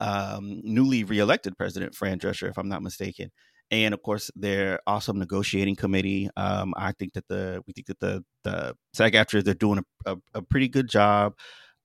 um, 0.00 0.60
newly 0.62 1.02
reelected 1.02 1.56
President 1.58 1.94
Fran 1.94 2.18
Drescher, 2.18 2.48
if 2.48 2.58
I'm 2.58 2.68
not 2.68 2.82
mistaken, 2.82 3.30
and 3.70 3.92
of 3.94 4.02
course 4.02 4.30
their 4.36 4.78
awesome 4.86 5.18
negotiating 5.18 5.76
committee. 5.76 6.28
Um, 6.36 6.74
I 6.76 6.92
think 6.92 7.14
that 7.14 7.26
the 7.28 7.62
we 7.66 7.72
think 7.72 7.86
that 7.86 8.00
the 8.00 8.24
the 8.44 8.74
SAG 8.92 9.14
AFTRA 9.14 9.42
they're 9.44 9.54
doing 9.54 9.82
a, 10.04 10.12
a, 10.12 10.16
a 10.34 10.42
pretty 10.42 10.68
good 10.68 10.88
job. 10.88 11.34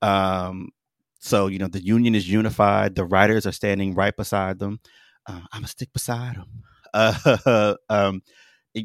Um, 0.02 0.70
so 1.22 1.48
you 1.48 1.60
know 1.60 1.68
the 1.68 1.84
union 1.84 2.16
is 2.16 2.30
unified. 2.30 2.96
The 2.96 3.06
writers 3.06 3.46
are 3.46 3.52
standing 3.52 3.94
right 3.94 4.16
beside 4.16 4.60
them. 4.60 4.80
Uh, 5.28 5.42
I'm 5.54 5.62
gonna 5.62 5.68
stick 5.68 5.94
beside 5.94 6.36
them. 6.36 6.64
Uh, 6.94 7.76
um, 7.90 8.22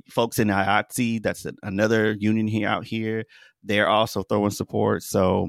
folks 0.09 0.39
in 0.39 0.47
IATSE, 0.47 1.21
that's 1.25 1.45
another 1.65 2.13
union 2.13 2.47
here 2.47 2.69
out 2.69 2.85
here. 2.85 3.25
They're 3.65 3.89
also 3.89 4.23
throwing 4.23 4.53
support. 4.53 5.03
So 5.03 5.49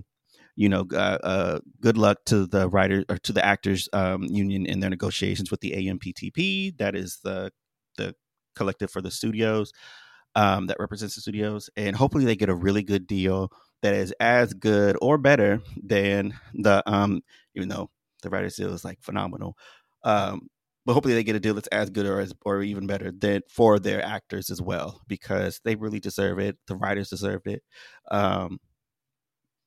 you 0.55 0.69
know, 0.69 0.85
uh, 0.91 1.19
uh, 1.23 1.59
good 1.81 1.99
luck 1.99 2.17
to 2.25 2.47
the 2.47 2.67
writer 2.67 3.05
or 3.09 3.19
to 3.19 3.31
the 3.31 3.45
actors 3.45 3.87
um, 3.93 4.23
union 4.23 4.65
in 4.65 4.79
their 4.79 4.89
negotiations 4.89 5.51
with 5.51 5.61
the 5.61 5.73
AMPTP. 5.73 6.77
That 6.79 6.95
is 6.95 7.19
the 7.23 7.51
the 7.97 8.15
collective 8.55 8.89
for 8.89 9.03
the 9.03 9.11
studios 9.11 9.71
um, 10.33 10.65
that 10.65 10.77
represents 10.79 11.13
the 11.13 11.21
studios, 11.21 11.69
and 11.77 11.95
hopefully 11.95 12.25
they 12.25 12.35
get 12.35 12.49
a 12.49 12.55
really 12.55 12.81
good 12.81 13.05
deal 13.05 13.51
that 13.81 13.93
is 13.93 14.13
as 14.19 14.53
good 14.53 14.97
or 15.01 15.17
better 15.17 15.61
than 15.83 16.33
the 16.53 16.83
um, 16.89 17.21
even 17.55 17.69
though 17.69 17.89
the 18.23 18.29
writer's 18.29 18.55
deal 18.55 18.73
is 18.73 18.83
like 18.85 19.01
phenomenal. 19.01 19.57
Um, 20.03 20.47
but 20.85 20.93
hopefully 20.93 21.15
they 21.15 21.23
get 21.23 21.35
a 21.35 21.39
deal 21.39 21.53
that's 21.53 21.67
as 21.67 21.89
good 21.89 22.05
or 22.05 22.21
as 22.21 22.33
or 22.45 22.63
even 22.63 22.87
better 22.87 23.11
than 23.11 23.41
for 23.49 23.77
their 23.77 24.03
actors 24.03 24.49
as 24.49 24.61
well 24.61 25.01
because 25.07 25.59
they 25.65 25.75
really 25.75 25.99
deserve 25.99 26.39
it. 26.39 26.57
The 26.67 26.77
writers 26.77 27.09
deserve 27.09 27.41
it. 27.45 27.61
Um, 28.09 28.59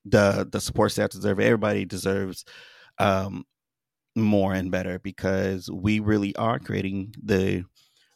the 0.05 0.49
the 0.51 0.61
support 0.61 0.93
staff 0.93 1.11
deserve 1.11 1.41
it. 1.41 1.45
Everybody 1.45 1.85
deserves 1.85 2.45
um, 2.99 3.45
more 4.17 4.55
and 4.55 4.71
better 4.71 4.99
because 4.99 5.71
we 5.71 6.01
really 6.01 6.35
are 6.37 6.59
creating 6.59 7.15
the 7.23 7.65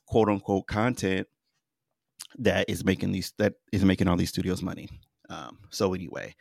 quote 0.06 0.28
unquote 0.30 0.66
content 0.66 1.26
that 2.38 2.68
is 2.68 2.84
making 2.84 3.12
these 3.12 3.32
that 3.38 3.54
is 3.72 3.84
making 3.84 4.08
all 4.08 4.16
these 4.16 4.30
studios 4.30 4.62
money. 4.62 4.88
Um, 5.28 5.58
so 5.70 5.94
anyway, 5.94 6.34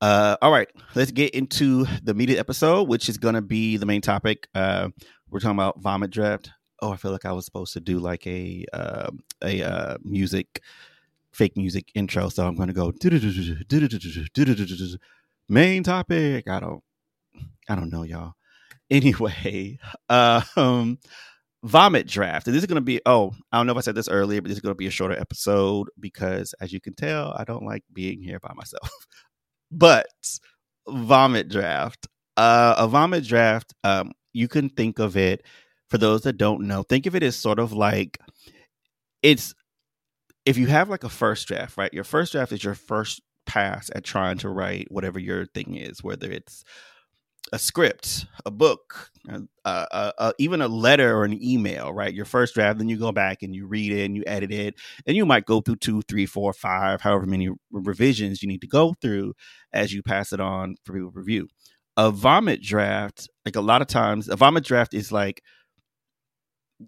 uh, 0.00 0.36
all 0.42 0.52
right, 0.52 0.68
let's 0.94 1.10
get 1.10 1.34
into 1.34 1.86
the 2.02 2.14
media 2.14 2.38
episode, 2.38 2.88
which 2.88 3.08
is 3.08 3.18
going 3.18 3.34
to 3.34 3.42
be 3.42 3.76
the 3.76 3.86
main 3.86 4.00
topic. 4.02 4.48
Uh, 4.54 4.88
we're 5.30 5.40
talking 5.40 5.56
about 5.56 5.80
vomit 5.80 6.10
draft. 6.10 6.50
Oh, 6.82 6.92
I 6.92 6.96
feel 6.96 7.12
like 7.12 7.24
I 7.24 7.32
was 7.32 7.46
supposed 7.46 7.72
to 7.72 7.80
do 7.80 7.98
like 7.98 8.26
a 8.26 8.66
uh, 8.72 9.10
a 9.42 9.62
uh, 9.62 9.96
music 10.04 10.60
fake 11.32 11.56
music 11.56 11.90
intro, 11.94 12.28
so 12.28 12.46
I'm 12.46 12.56
going 12.56 12.68
to 12.68 12.74
go 12.74 12.92
main 15.48 15.82
topic. 15.82 16.48
I 16.48 16.60
don't, 16.60 16.82
I 17.68 17.74
don't 17.74 17.90
know, 17.90 18.02
y'all. 18.02 18.32
Anyway, 18.88 19.80
um, 20.08 20.98
vomit 21.64 22.06
draft. 22.06 22.46
And 22.46 22.54
this 22.54 22.62
is 22.62 22.66
going 22.66 22.76
to 22.76 22.80
be, 22.80 23.00
oh, 23.06 23.32
I 23.52 23.56
don't 23.56 23.66
know 23.66 23.72
if 23.72 23.78
I 23.78 23.82
said 23.82 23.94
this 23.94 24.08
earlier, 24.08 24.40
but 24.40 24.48
this 24.48 24.56
is 24.56 24.62
going 24.62 24.74
to 24.74 24.76
be 24.76 24.86
a 24.86 24.90
shorter 24.90 25.18
episode 25.18 25.88
because, 25.98 26.54
as 26.60 26.72
you 26.72 26.80
can 26.80 26.94
tell, 26.94 27.34
I 27.36 27.44
don't 27.44 27.64
like 27.64 27.82
being 27.92 28.20
here 28.20 28.38
by 28.40 28.52
myself. 28.54 28.90
but 29.70 30.06
vomit 30.88 31.48
draft, 31.48 32.06
uh, 32.36 32.74
a 32.78 32.88
vomit 32.88 33.24
draft, 33.24 33.74
um, 33.84 34.12
you 34.32 34.48
can 34.48 34.68
think 34.68 34.98
of 34.98 35.16
it 35.16 35.42
for 35.88 35.98
those 35.98 36.22
that 36.22 36.36
don't 36.36 36.66
know. 36.66 36.82
Think 36.82 37.06
of 37.06 37.14
it 37.14 37.22
as 37.22 37.36
sort 37.36 37.58
of 37.58 37.72
like 37.72 38.18
it's 39.22 39.54
if 40.44 40.56
you 40.56 40.66
have 40.68 40.88
like 40.88 41.04
a 41.04 41.08
first 41.08 41.48
draft, 41.48 41.76
right? 41.76 41.92
Your 41.92 42.04
first 42.04 42.32
draft 42.32 42.52
is 42.52 42.62
your 42.62 42.74
first 42.74 43.20
pass 43.46 43.90
at 43.94 44.04
trying 44.04 44.38
to 44.38 44.48
write 44.48 44.86
whatever 44.90 45.18
your 45.18 45.46
thing 45.46 45.76
is, 45.76 46.02
whether 46.02 46.30
it's 46.30 46.64
a 47.52 47.58
script, 47.58 48.26
a 48.44 48.50
book, 48.50 49.10
uh, 49.28 49.40
uh, 49.64 50.12
uh, 50.18 50.32
even 50.38 50.60
a 50.60 50.68
letter 50.68 51.16
or 51.16 51.24
an 51.24 51.42
email, 51.42 51.92
right? 51.92 52.14
Your 52.14 52.24
first 52.24 52.54
draft, 52.54 52.78
then 52.78 52.88
you 52.88 52.96
go 52.96 53.12
back 53.12 53.42
and 53.42 53.54
you 53.54 53.66
read 53.66 53.92
it 53.92 54.04
and 54.04 54.16
you 54.16 54.24
edit 54.26 54.52
it, 54.52 54.74
and 55.06 55.16
you 55.16 55.26
might 55.26 55.46
go 55.46 55.60
through 55.60 55.76
two, 55.76 56.02
three, 56.02 56.26
four, 56.26 56.52
five, 56.52 57.00
however 57.00 57.26
many 57.26 57.48
revisions 57.70 58.42
you 58.42 58.48
need 58.48 58.60
to 58.60 58.66
go 58.66 58.94
through 59.00 59.34
as 59.72 59.92
you 59.92 60.02
pass 60.02 60.32
it 60.32 60.40
on 60.40 60.76
for 60.84 60.92
people 60.94 61.10
review. 61.12 61.48
A 61.96 62.10
vomit 62.10 62.62
draft, 62.62 63.28
like 63.44 63.56
a 63.56 63.60
lot 63.60 63.80
of 63.82 63.88
times, 63.88 64.28
a 64.28 64.36
vomit 64.36 64.64
draft 64.64 64.92
is 64.94 65.12
like 65.12 65.42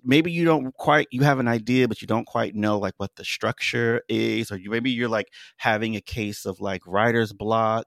maybe 0.05 0.31
you 0.31 0.45
don't 0.45 0.75
quite 0.75 1.07
you 1.11 1.23
have 1.23 1.39
an 1.39 1.49
idea 1.49 1.89
but 1.89 2.03
you 2.03 2.07
don't 2.07 2.27
quite 2.27 2.55
know 2.55 2.79
like 2.79 2.93
what 2.99 3.15
the 3.17 3.25
structure 3.25 4.03
is 4.09 4.53
or 4.53 4.59
you 4.59 4.71
maybe 4.71 4.91
you're 4.91 5.09
like 5.09 5.29
having 5.57 5.97
a 5.97 6.01
case 6.01 6.45
of 6.45 6.61
like 6.61 6.83
writer's 6.87 7.33
block 7.33 7.87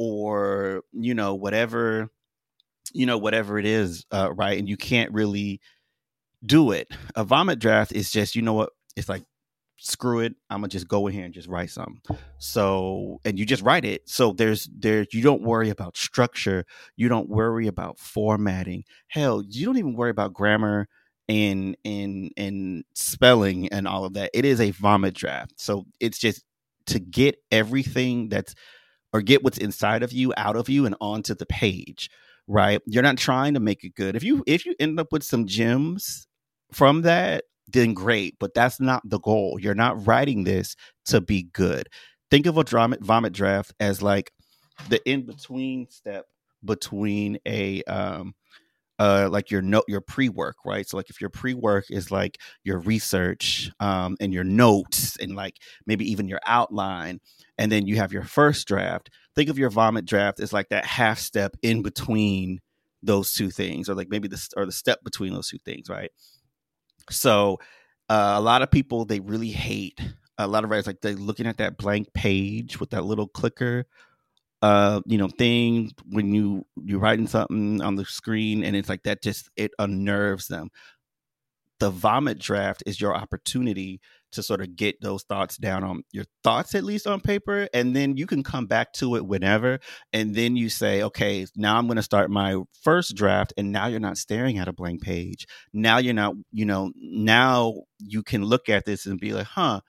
or 0.00 0.82
you 0.94 1.12
know 1.12 1.34
whatever 1.34 2.08
you 2.94 3.06
know 3.06 3.18
whatever 3.18 3.58
it 3.58 3.66
is 3.66 4.06
uh, 4.12 4.32
right? 4.34 4.58
And 4.58 4.68
you 4.68 4.76
can't 4.76 5.12
really 5.12 5.60
do 6.44 6.72
it. 6.72 6.88
A 7.16 7.24
vomit 7.24 7.58
draft 7.58 7.92
is 7.92 8.10
just 8.10 8.36
you 8.36 8.42
know 8.42 8.54
what? 8.54 8.70
It's 8.96 9.08
like 9.08 9.24
screw 9.78 10.20
it. 10.20 10.34
I'm 10.50 10.60
gonna 10.60 10.68
just 10.68 10.88
go 10.88 11.06
in 11.06 11.14
here 11.14 11.24
and 11.24 11.34
just 11.34 11.48
write 11.48 11.70
something. 11.70 12.00
So 12.38 13.20
and 13.24 13.38
you 13.38 13.46
just 13.46 13.62
write 13.62 13.84
it. 13.84 14.08
So 14.08 14.32
there's 14.32 14.68
there 14.76 15.06
you 15.12 15.22
don't 15.22 15.42
worry 15.42 15.70
about 15.70 15.96
structure. 15.96 16.64
You 16.96 17.08
don't 17.08 17.28
worry 17.28 17.66
about 17.66 17.98
formatting. 17.98 18.84
Hell 19.08 19.42
you 19.46 19.66
don't 19.66 19.78
even 19.78 19.94
worry 19.94 20.10
about 20.10 20.34
grammar 20.34 20.88
and 21.28 21.76
and 21.84 22.32
and 22.36 22.84
spelling 22.94 23.68
and 23.68 23.86
all 23.86 24.04
of 24.04 24.14
that. 24.14 24.30
It 24.34 24.44
is 24.44 24.60
a 24.60 24.70
vomit 24.72 25.14
draft. 25.14 25.54
So 25.56 25.86
it's 26.00 26.18
just 26.18 26.44
to 26.86 26.98
get 26.98 27.36
everything 27.52 28.30
that's 28.30 28.54
or 29.12 29.22
get 29.22 29.42
what's 29.42 29.58
inside 29.58 30.02
of 30.02 30.12
you 30.12 30.32
out 30.36 30.56
of 30.56 30.68
you 30.68 30.86
and 30.86 30.94
onto 31.00 31.34
the 31.34 31.46
page, 31.46 32.10
right? 32.46 32.80
You're 32.86 33.02
not 33.02 33.18
trying 33.18 33.54
to 33.54 33.60
make 33.60 33.84
it 33.84 33.94
good. 33.94 34.16
If 34.16 34.22
you 34.22 34.42
if 34.46 34.66
you 34.66 34.74
end 34.78 35.00
up 35.00 35.08
with 35.12 35.22
some 35.22 35.46
gems 35.46 36.26
from 36.72 37.02
that, 37.02 37.44
then 37.68 37.94
great, 37.94 38.36
but 38.38 38.54
that's 38.54 38.80
not 38.80 39.02
the 39.04 39.20
goal. 39.20 39.58
You're 39.60 39.74
not 39.74 40.06
writing 40.06 40.44
this 40.44 40.76
to 41.06 41.20
be 41.20 41.44
good. 41.52 41.88
Think 42.30 42.46
of 42.46 42.56
a 42.56 42.64
vomit 42.64 43.02
vomit 43.02 43.32
draft 43.32 43.72
as 43.80 44.02
like 44.02 44.32
the 44.88 45.00
in 45.08 45.26
between 45.26 45.88
step 45.90 46.26
between 46.64 47.38
a 47.46 47.82
um 47.84 48.34
uh, 49.00 49.30
like 49.32 49.50
your 49.50 49.62
note, 49.62 49.86
your 49.88 50.02
pre-work, 50.02 50.56
right? 50.66 50.86
So 50.86 50.98
like 50.98 51.08
if 51.08 51.22
your 51.22 51.30
pre-work 51.30 51.86
is 51.88 52.10
like 52.10 52.36
your 52.64 52.78
research 52.78 53.70
um, 53.80 54.14
and 54.20 54.30
your 54.32 54.44
notes 54.44 55.16
and 55.16 55.34
like 55.34 55.56
maybe 55.86 56.08
even 56.10 56.28
your 56.28 56.40
outline, 56.46 57.18
and 57.56 57.72
then 57.72 57.86
you 57.86 57.96
have 57.96 58.12
your 58.12 58.24
first 58.24 58.68
draft. 58.68 59.08
Think 59.34 59.48
of 59.48 59.58
your 59.58 59.70
vomit 59.70 60.04
draft 60.04 60.38
as 60.38 60.52
like 60.52 60.68
that 60.68 60.84
half 60.84 61.18
step 61.18 61.56
in 61.62 61.80
between 61.82 62.60
those 63.02 63.32
two 63.32 63.50
things, 63.50 63.88
or 63.88 63.94
like 63.94 64.10
maybe 64.10 64.28
the 64.28 64.48
or 64.54 64.66
the 64.66 64.72
step 64.72 65.02
between 65.02 65.32
those 65.32 65.48
two 65.48 65.58
things, 65.64 65.88
right? 65.88 66.10
So 67.08 67.58
uh, 68.10 68.34
a 68.36 68.40
lot 68.40 68.60
of 68.60 68.70
people 68.70 69.06
they 69.06 69.20
really 69.20 69.50
hate 69.50 69.98
a 70.36 70.46
lot 70.46 70.64
of 70.64 70.70
writers 70.70 70.86
like 70.86 71.00
they're 71.00 71.14
looking 71.14 71.46
at 71.46 71.58
that 71.58 71.76
blank 71.76 72.12
page 72.12 72.80
with 72.80 72.90
that 72.90 73.04
little 73.04 73.28
clicker 73.28 73.86
uh 74.62 75.00
you 75.06 75.18
know 75.18 75.28
thing 75.28 75.90
when 76.08 76.34
you 76.34 76.64
you're 76.84 77.00
writing 77.00 77.26
something 77.26 77.80
on 77.80 77.96
the 77.96 78.04
screen 78.04 78.62
and 78.64 78.76
it's 78.76 78.88
like 78.88 79.02
that 79.04 79.22
just 79.22 79.50
it 79.56 79.72
unnerves 79.78 80.48
them. 80.48 80.70
The 81.78 81.90
vomit 81.90 82.38
draft 82.38 82.82
is 82.84 83.00
your 83.00 83.14
opportunity 83.16 84.00
to 84.32 84.42
sort 84.42 84.60
of 84.60 84.76
get 84.76 85.00
those 85.00 85.22
thoughts 85.22 85.56
down 85.56 85.82
on 85.82 86.02
your 86.12 86.24
thoughts 86.44 86.74
at 86.74 86.84
least 86.84 87.06
on 87.06 87.20
paper 87.20 87.68
and 87.74 87.94
then 87.94 88.16
you 88.16 88.26
can 88.26 88.42
come 88.42 88.66
back 88.66 88.92
to 88.92 89.16
it 89.16 89.26
whenever 89.26 89.80
and 90.12 90.34
then 90.34 90.56
you 90.56 90.68
say 90.68 91.02
okay 91.02 91.46
now 91.56 91.76
i'm 91.76 91.86
going 91.86 91.96
to 91.96 92.02
start 92.02 92.30
my 92.30 92.56
first 92.82 93.16
draft 93.16 93.52
and 93.56 93.72
now 93.72 93.86
you're 93.86 94.00
not 94.00 94.16
staring 94.16 94.58
at 94.58 94.68
a 94.68 94.72
blank 94.72 95.02
page. 95.02 95.46
Now 95.72 95.98
you're 95.98 96.14
not 96.14 96.34
you 96.52 96.64
know 96.64 96.92
now 96.96 97.74
you 97.98 98.22
can 98.22 98.44
look 98.44 98.68
at 98.68 98.84
this 98.84 99.06
and 99.06 99.18
be 99.18 99.32
like 99.32 99.46
huh 99.46 99.80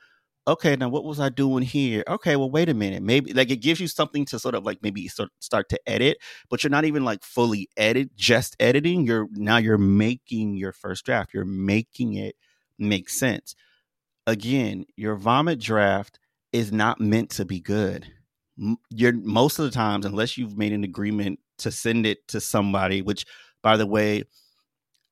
okay, 0.52 0.76
now 0.76 0.90
what 0.90 1.04
was 1.04 1.20
I 1.20 1.30
doing 1.30 1.64
here? 1.64 2.04
Okay, 2.08 2.36
well, 2.36 2.52
wait 2.52 2.70
a 2.70 2.74
minute. 2.74 3.02
Maybe 3.02 3.34
like 3.34 3.50
it 3.50 3.58
gives 3.62 3.80
you 3.80 3.88
something 3.88 4.26
to 4.26 4.40
sort 4.40 4.56
of 4.56 4.64
like 4.64 4.80
maybe 4.82 5.08
start 5.08 5.70
to 5.70 5.80
edit, 5.88 6.18
but 6.50 6.64
you're 6.64 6.72
not 6.72 6.86
even 6.86 7.04
like 7.04 7.24
fully 7.24 7.70
edit, 7.78 8.16
just 8.16 8.56
editing. 8.60 9.06
You're 9.06 9.28
now 9.32 9.58
you're 9.58 9.78
making 9.78 10.56
your 10.56 10.74
first 10.74 11.06
draft. 11.06 11.34
You're 11.34 11.46
making 11.46 12.14
it 12.14 12.36
make 12.78 13.10
sense. 13.10 13.56
Again, 14.28 14.86
your 14.96 15.16
vomit 15.16 15.60
draft 15.60 16.20
is 16.54 16.72
not 16.72 17.00
meant 17.00 17.32
to 17.32 17.46
be 17.46 17.60
good. 17.60 18.12
You're 18.90 19.14
most 19.14 19.58
of 19.58 19.66
the 19.66 19.72
times, 19.72 20.06
unless 20.06 20.38
you've 20.38 20.58
made 20.58 20.74
an 20.74 20.84
agreement 20.84 21.40
to 21.60 21.72
send 21.72 22.06
it 22.06 22.28
to 22.28 22.42
somebody. 22.42 23.02
Which, 23.02 23.26
by 23.64 23.78
the 23.78 23.88
way, 23.88 24.24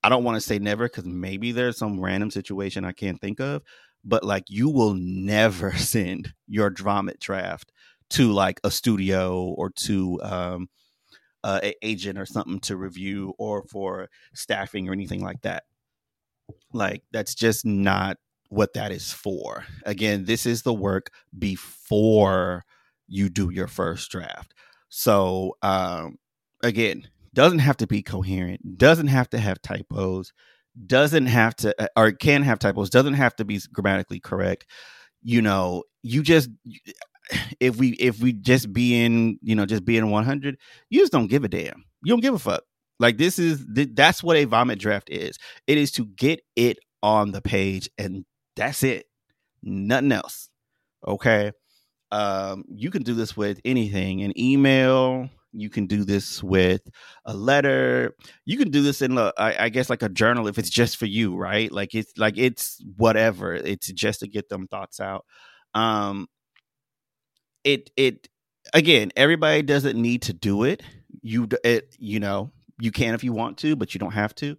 I 0.03 0.09
don't 0.09 0.23
want 0.23 0.35
to 0.35 0.41
say 0.41 0.59
never 0.59 0.85
because 0.85 1.05
maybe 1.05 1.51
there's 1.51 1.77
some 1.77 1.99
random 1.99 2.31
situation 2.31 2.85
I 2.85 2.91
can't 2.93 3.19
think 3.19 3.39
of, 3.39 3.63
but 4.03 4.23
like 4.23 4.45
you 4.47 4.69
will 4.69 4.93
never 4.93 5.73
send 5.77 6.33
your 6.47 6.71
vomit 6.71 7.19
draft 7.19 7.71
to 8.11 8.31
like 8.31 8.59
a 8.63 8.71
studio 8.71 9.43
or 9.57 9.69
to 9.69 10.19
um, 10.23 10.69
uh, 11.43 11.59
an 11.63 11.73
agent 11.81 12.17
or 12.17 12.25
something 12.25 12.59
to 12.59 12.75
review 12.75 13.33
or 13.37 13.63
for 13.63 14.09
staffing 14.33 14.89
or 14.89 14.93
anything 14.93 15.23
like 15.23 15.41
that. 15.41 15.63
Like 16.73 17.03
that's 17.11 17.35
just 17.35 17.65
not 17.65 18.17
what 18.49 18.73
that 18.73 18.91
is 18.91 19.11
for. 19.13 19.65
Again, 19.85 20.25
this 20.25 20.45
is 20.45 20.63
the 20.63 20.73
work 20.73 21.11
before 21.37 22.63
you 23.07 23.29
do 23.29 23.51
your 23.51 23.67
first 23.67 24.09
draft. 24.11 24.53
So 24.89 25.55
um, 25.61 26.17
again, 26.63 27.07
doesn't 27.33 27.59
have 27.59 27.77
to 27.77 27.87
be 27.87 28.01
coherent, 28.01 28.77
doesn't 28.77 29.07
have 29.07 29.29
to 29.29 29.37
have 29.37 29.61
typos, 29.61 30.33
doesn't 30.85 31.27
have 31.27 31.55
to 31.57 31.81
uh, 31.81 31.87
or 31.95 32.11
can 32.11 32.43
have 32.43 32.59
typos, 32.59 32.89
doesn't 32.89 33.15
have 33.15 33.35
to 33.37 33.45
be 33.45 33.59
grammatically 33.73 34.19
correct. 34.19 34.65
You 35.23 35.41
know, 35.41 35.83
you 36.03 36.23
just 36.23 36.49
if 37.59 37.77
we 37.77 37.89
if 37.93 38.19
we 38.21 38.33
just 38.33 38.71
be 38.73 39.03
in 39.03 39.39
you 39.41 39.55
know 39.55 39.65
just 39.65 39.85
being 39.85 40.09
100 40.09 40.57
you 40.89 40.99
just 40.99 41.11
don't 41.11 41.27
give 41.27 41.43
a 41.43 41.49
damn. 41.49 41.83
You 42.03 42.13
don't 42.13 42.21
give 42.21 42.33
a 42.33 42.39
fuck. 42.39 42.63
Like 42.99 43.17
this 43.17 43.39
is 43.39 43.65
that's 43.69 44.23
what 44.23 44.37
a 44.37 44.45
vomit 44.45 44.79
draft 44.79 45.09
is. 45.09 45.37
It 45.67 45.77
is 45.77 45.91
to 45.93 46.05
get 46.05 46.41
it 46.55 46.77
on 47.01 47.31
the 47.31 47.41
page 47.41 47.89
and 47.97 48.25
that's 48.55 48.83
it. 48.83 49.05
Nothing 49.63 50.11
else. 50.11 50.49
Okay? 51.07 51.51
Um 52.11 52.65
you 52.69 52.91
can 52.91 53.03
do 53.03 53.13
this 53.13 53.37
with 53.37 53.59
anything 53.65 54.21
an 54.23 54.37
email 54.39 55.29
you 55.53 55.69
can 55.69 55.87
do 55.87 56.03
this 56.03 56.43
with 56.43 56.81
a 57.25 57.33
letter. 57.33 58.15
You 58.45 58.57
can 58.57 58.69
do 58.69 58.81
this 58.81 59.01
in 59.01 59.17
a, 59.17 59.33
I, 59.37 59.65
I 59.65 59.69
guess 59.69 59.89
like 59.89 60.03
a 60.03 60.09
journal 60.09 60.47
if 60.47 60.57
it's 60.57 60.69
just 60.69 60.97
for 60.97 61.05
you 61.05 61.35
right? 61.35 61.71
Like 61.71 61.95
it's 61.95 62.17
like 62.17 62.37
it's 62.37 62.83
whatever. 62.97 63.53
It's 63.55 63.91
just 63.91 64.21
to 64.21 64.27
get 64.27 64.49
them 64.49 64.67
thoughts 64.67 64.99
out. 64.99 65.25
Um 65.73 66.27
it 67.63 67.89
it 67.97 68.27
again 68.73 69.11
everybody 69.15 69.61
doesn't 69.61 69.99
need 69.99 70.21
to 70.23 70.33
do 70.33 70.63
it. 70.63 70.83
You 71.21 71.47
it 71.63 71.95
you 71.99 72.19
know 72.19 72.51
you 72.79 72.91
can 72.91 73.13
if 73.13 73.23
you 73.23 73.33
want 73.33 73.57
to 73.59 73.75
but 73.75 73.93
you 73.93 73.99
don't 73.99 74.13
have 74.13 74.33
to 74.35 74.57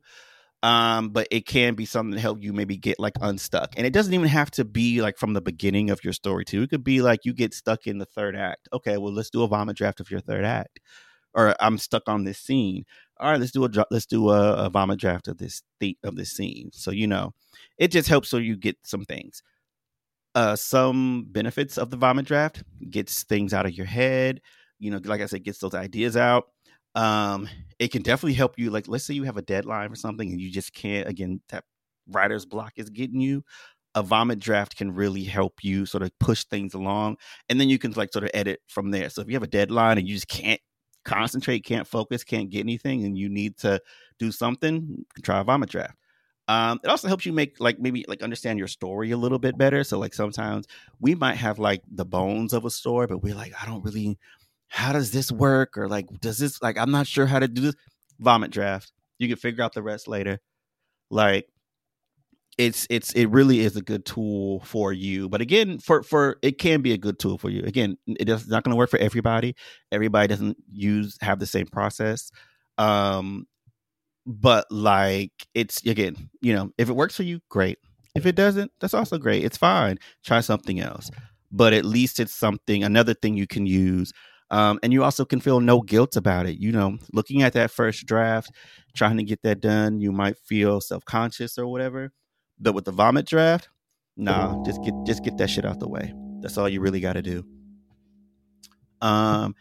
um 0.62 1.09
but 1.11 1.26
it 1.31 1.47
can 1.47 1.75
be 1.75 1.87
something 1.87 2.14
to 2.14 2.21
help 2.21 2.43
you 2.43 2.52
maybe 2.52 2.76
get 2.76 2.99
like 3.00 3.14
unstuck. 3.21 3.73
And 3.76 3.87
it 3.87 3.93
doesn't 3.93 4.12
even 4.12 4.29
have 4.29 4.50
to 4.52 4.64
be 4.64 5.00
like 5.00 5.17
from 5.19 5.33
the 5.33 5.40
beginning 5.40 5.90
of 5.90 6.05
your 6.05 6.12
story 6.12 6.45
too. 6.45 6.62
It 6.62 6.71
could 6.71 6.85
be 6.85 7.00
like 7.00 7.21
you 7.25 7.33
get 7.33 7.55
stuck 7.55 7.87
in 7.87 7.99
the 7.99 8.05
third 8.05 8.37
act. 8.37 8.69
Okay 8.73 8.99
well 8.99 9.12
let's 9.12 9.31
do 9.31 9.43
a 9.43 9.49
vomit 9.49 9.76
draft 9.76 10.00
of 10.00 10.11
your 10.11 10.21
third 10.21 10.45
act. 10.45 10.81
Or 11.35 11.55
i'm 11.61 11.79
stuck 11.79 12.09
on 12.09 12.25
this 12.25 12.38
scene. 12.38 12.85
All 13.19 13.31
right 13.31 13.40
let's 13.40 13.52
do 13.52 13.64
a 13.64 13.71
let's 13.90 14.07
do 14.07 14.31
a, 14.31 14.67
a 14.67 14.71
vomit 14.71 15.00
draft 15.00 15.29
of 15.29 15.38
this 15.38 15.62
of 16.05 16.17
this 16.17 16.33
scene. 16.33 16.71
So 16.73 16.90
you 16.90 17.07
know 17.07 17.33
it 17.79 17.90
just 17.90 18.09
helps 18.09 18.29
so 18.29 18.37
you 18.37 18.57
get 18.57 18.76
some 18.85 19.05
things. 19.05 19.43
Uh, 20.37 20.55
some 20.55 21.26
benefits 21.29 21.76
of 21.76 21.90
the 21.90 21.97
vomit 21.97 22.25
draft 22.25 22.62
gets 22.88 23.25
things 23.25 23.52
out 23.52 23.67
of 23.67 23.73
your 23.73 23.87
head 23.87 24.40
you 24.81 24.90
know 24.90 25.00
like 25.05 25.21
i 25.21 25.26
said 25.26 25.45
gets 25.45 25.59
those 25.59 25.75
ideas 25.75 26.17
out 26.17 26.47
um 26.94 27.49
it 27.78 27.92
can 27.92 28.02
definitely 28.02 28.35
help 28.35 28.59
you 28.59 28.70
like 28.70 28.88
let's 28.88 29.04
say 29.04 29.14
you 29.14 29.23
have 29.23 29.37
a 29.37 29.42
deadline 29.42 29.90
or 29.90 29.94
something 29.94 30.30
and 30.30 30.40
you 30.40 30.50
just 30.50 30.73
can't 30.73 31.09
again 31.09 31.40
that 31.49 31.64
writer's 32.09 32.44
block 32.44 32.73
is 32.76 32.90
getting 32.90 33.20
you 33.20 33.44
a 33.94 34.02
vomit 34.02 34.38
draft 34.38 34.76
can 34.76 34.92
really 34.92 35.25
help 35.25 35.62
you 35.62 35.87
sort 35.87 36.02
of 36.02 36.16
push 36.18 36.44
things 36.44 36.75
along 36.75 37.16
and 37.49 37.61
then 37.61 37.68
you 37.68 37.78
can 37.78 37.92
like 37.92 38.12
sort 38.12 38.25
of 38.25 38.30
edit 38.35 38.61
from 38.66 38.90
there 38.90 39.09
so 39.09 39.20
if 39.20 39.28
you 39.28 39.35
have 39.35 39.42
a 39.42 39.49
deadline 39.49 39.99
and 39.99 40.09
you 40.09 40.14
just 40.14 40.28
can't 40.28 40.61
concentrate 41.04 41.64
can't 41.64 41.87
focus 41.87 42.25
can't 42.25 42.50
get 42.50 42.61
anything 42.61 43.04
and 43.04 43.16
you 43.16 43.28
need 43.28 43.56
to 43.56 43.80
do 44.18 44.30
something 44.32 45.04
try 45.23 45.40
a 45.40 45.44
vomit 45.44 45.70
draft 45.70 45.97
um, 46.50 46.80
it 46.82 46.88
also 46.88 47.06
helps 47.06 47.25
you 47.25 47.32
make 47.32 47.61
like 47.61 47.78
maybe 47.78 48.04
like 48.09 48.25
understand 48.25 48.59
your 48.59 48.66
story 48.66 49.12
a 49.12 49.16
little 49.16 49.38
bit 49.38 49.56
better. 49.56 49.85
So 49.85 50.00
like 50.00 50.12
sometimes 50.12 50.67
we 50.99 51.15
might 51.15 51.36
have 51.36 51.60
like 51.60 51.80
the 51.88 52.04
bones 52.04 52.52
of 52.52 52.65
a 52.65 52.71
story, 52.71 53.06
but 53.06 53.23
we're 53.23 53.36
like, 53.36 53.52
I 53.62 53.67
don't 53.67 53.84
really 53.84 54.19
how 54.71 54.93
does 54.93 55.11
this 55.11 55.30
work? 55.30 55.76
Or 55.76 55.89
like, 55.89 56.06
does 56.21 56.39
this 56.39 56.63
like 56.63 56.78
I'm 56.78 56.91
not 56.91 57.06
sure 57.06 57.26
how 57.26 57.39
to 57.39 57.49
do 57.49 57.61
this. 57.61 57.75
Vomit 58.19 58.50
draft. 58.50 58.93
You 59.19 59.28
can 59.28 59.37
figure 59.37 59.63
out 59.63 59.75
the 59.75 59.83
rest 59.83 60.09
later. 60.09 60.41
Like 61.11 61.47
it's 62.56 62.87
it's 62.91 63.13
it 63.13 63.26
really 63.26 63.61
is 63.61 63.76
a 63.76 63.83
good 63.83 64.04
tool 64.04 64.61
for 64.61 64.93
you. 64.93 65.28
But 65.28 65.41
again, 65.41 65.78
for 65.78 66.02
for 66.02 66.37
it 66.43 66.59
can 66.59 66.83
be 66.83 66.93
a 66.93 66.99
good 66.99 67.19
tool 67.19 67.39
for 67.39 67.50
you. 67.50 67.63
Again, 67.65 67.97
it's 68.06 68.49
not 68.49 68.65
going 68.65 68.73
to 68.73 68.76
work 68.76 68.91
for 68.91 68.99
everybody. 68.99 69.54
Everybody 69.91 70.28
doesn't 70.28 70.56
use 70.71 71.17
have 71.21 71.39
the 71.39 71.47
same 71.47 71.67
process. 71.67 72.30
Um, 72.78 73.47
but 74.26 74.67
like 74.71 75.33
it's 75.54 75.85
again, 75.85 76.30
you 76.41 76.54
know, 76.54 76.71
if 76.78 76.89
it 76.89 76.97
works 76.97 77.17
for 77.17 77.23
you, 77.25 77.41
great. 77.49 77.78
If 78.15 78.26
it 78.26 78.37
doesn't, 78.37 78.73
that's 78.80 78.95
also 78.95 79.19
great. 79.19 79.45
It's 79.45 79.56
fine. 79.56 79.99
Try 80.25 80.41
something 80.41 80.80
else. 80.80 81.11
But 81.52 81.73
at 81.73 81.85
least 81.85 82.21
it's 82.21 82.33
something, 82.33 82.85
another 82.85 83.15
thing 83.15 83.37
you 83.37 83.47
can 83.47 83.67
use. 83.67 84.13
Um, 84.50 84.80
and 84.82 84.93
you 84.93 85.04
also 85.04 85.25
can 85.25 85.41
feel 85.41 85.60
no 85.60 85.80
guilt 85.80 86.17
about 86.17 86.47
it. 86.47 86.58
You 86.58 86.73
know, 86.73 86.99
looking 87.13 87.43
at 87.43 87.52
that 87.52 87.71
first 87.71 88.06
draft, 88.06 88.50
trying 88.95 89.17
to 89.19 89.23
get 89.23 89.43
that 89.43 89.60
done, 89.60 90.00
you 90.00 90.13
might 90.13 90.39
feel 90.39 90.80
self 90.80 91.04
conscious 91.04 91.58
or 91.58 91.67
whatever. 91.67 92.13
But 92.58 92.75
with 92.75 92.84
the 92.84 92.93
vomit 92.93 93.26
draft, 93.26 93.69
nah, 94.17 94.63
just 94.65 94.82
get 94.82 94.95
just 95.06 95.25
get 95.25 95.39
that 95.39 95.50
shit 95.50 95.65
out 95.65 95.80
the 95.80 95.89
way. 95.89 96.13
That's 96.41 96.58
all 96.58 96.69
you 96.69 96.80
really 96.80 97.00
got 97.00 97.15
to 97.15 97.23
do. 97.23 97.45
Um, 99.00 99.54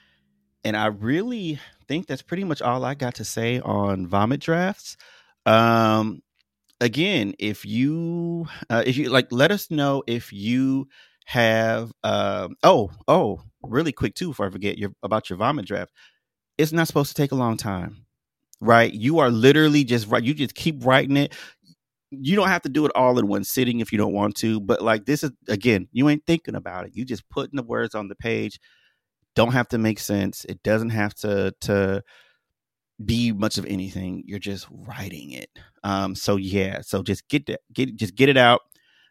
and 0.63 0.75
I 0.75 0.87
really 0.87 1.59
think 1.87 2.07
that's 2.07 2.21
pretty 2.21 2.43
much 2.43 2.61
all 2.61 2.83
I 2.83 2.93
got 2.93 3.15
to 3.15 3.25
say 3.25 3.59
on 3.59 4.07
vomit 4.07 4.41
drafts. 4.41 4.97
Um, 5.45 6.21
again, 6.81 7.33
if 7.39 7.65
you 7.65 8.47
uh, 8.69 8.83
if 8.85 8.97
you 8.97 9.09
like, 9.09 9.27
let 9.31 9.51
us 9.51 9.71
know 9.71 10.03
if 10.07 10.33
you 10.33 10.87
have. 11.25 11.91
Um, 12.03 12.55
oh, 12.63 12.91
oh, 13.07 13.41
really 13.63 13.91
quick 13.91 14.15
too, 14.15 14.29
before 14.29 14.47
I 14.47 14.51
forget 14.51 14.77
your 14.77 14.91
about 15.03 15.29
your 15.29 15.37
vomit 15.37 15.65
draft. 15.65 15.91
It's 16.57 16.71
not 16.71 16.87
supposed 16.87 17.15
to 17.15 17.21
take 17.21 17.31
a 17.31 17.35
long 17.35 17.57
time, 17.57 18.05
right? 18.61 18.93
You 18.93 19.19
are 19.19 19.29
literally 19.29 19.83
just 19.83 20.07
right. 20.07 20.23
You 20.23 20.33
just 20.33 20.55
keep 20.55 20.85
writing 20.85 21.17
it. 21.17 21.33
You 22.11 22.35
don't 22.35 22.47
have 22.47 22.63
to 22.63 22.69
do 22.69 22.85
it 22.85 22.91
all 22.95 23.19
in 23.19 23.27
one 23.27 23.43
sitting 23.43 23.79
if 23.79 23.91
you 23.91 23.97
don't 23.97 24.13
want 24.13 24.35
to, 24.37 24.59
but 24.59 24.81
like 24.81 25.05
this 25.05 25.23
is 25.23 25.31
again, 25.47 25.87
you 25.91 26.09
ain't 26.09 26.25
thinking 26.25 26.55
about 26.55 26.85
it. 26.85 26.91
You 26.95 27.05
just 27.05 27.29
putting 27.29 27.55
the 27.55 27.63
words 27.63 27.95
on 27.95 28.07
the 28.07 28.15
page 28.15 28.59
don't 29.35 29.53
have 29.53 29.67
to 29.69 29.77
make 29.77 29.99
sense. 29.99 30.45
It 30.45 30.61
doesn't 30.63 30.89
have 30.89 31.13
to 31.15 31.53
to 31.61 32.03
be 33.03 33.31
much 33.31 33.57
of 33.57 33.65
anything. 33.65 34.23
You're 34.25 34.39
just 34.39 34.67
writing 34.69 35.31
it. 35.31 35.49
Um, 35.83 36.15
so 36.15 36.35
yeah, 36.35 36.81
so 36.81 37.03
just 37.03 37.27
get 37.29 37.45
that, 37.47 37.61
get 37.73 37.95
just 37.95 38.15
get 38.15 38.29
it 38.29 38.37
out. 38.37 38.61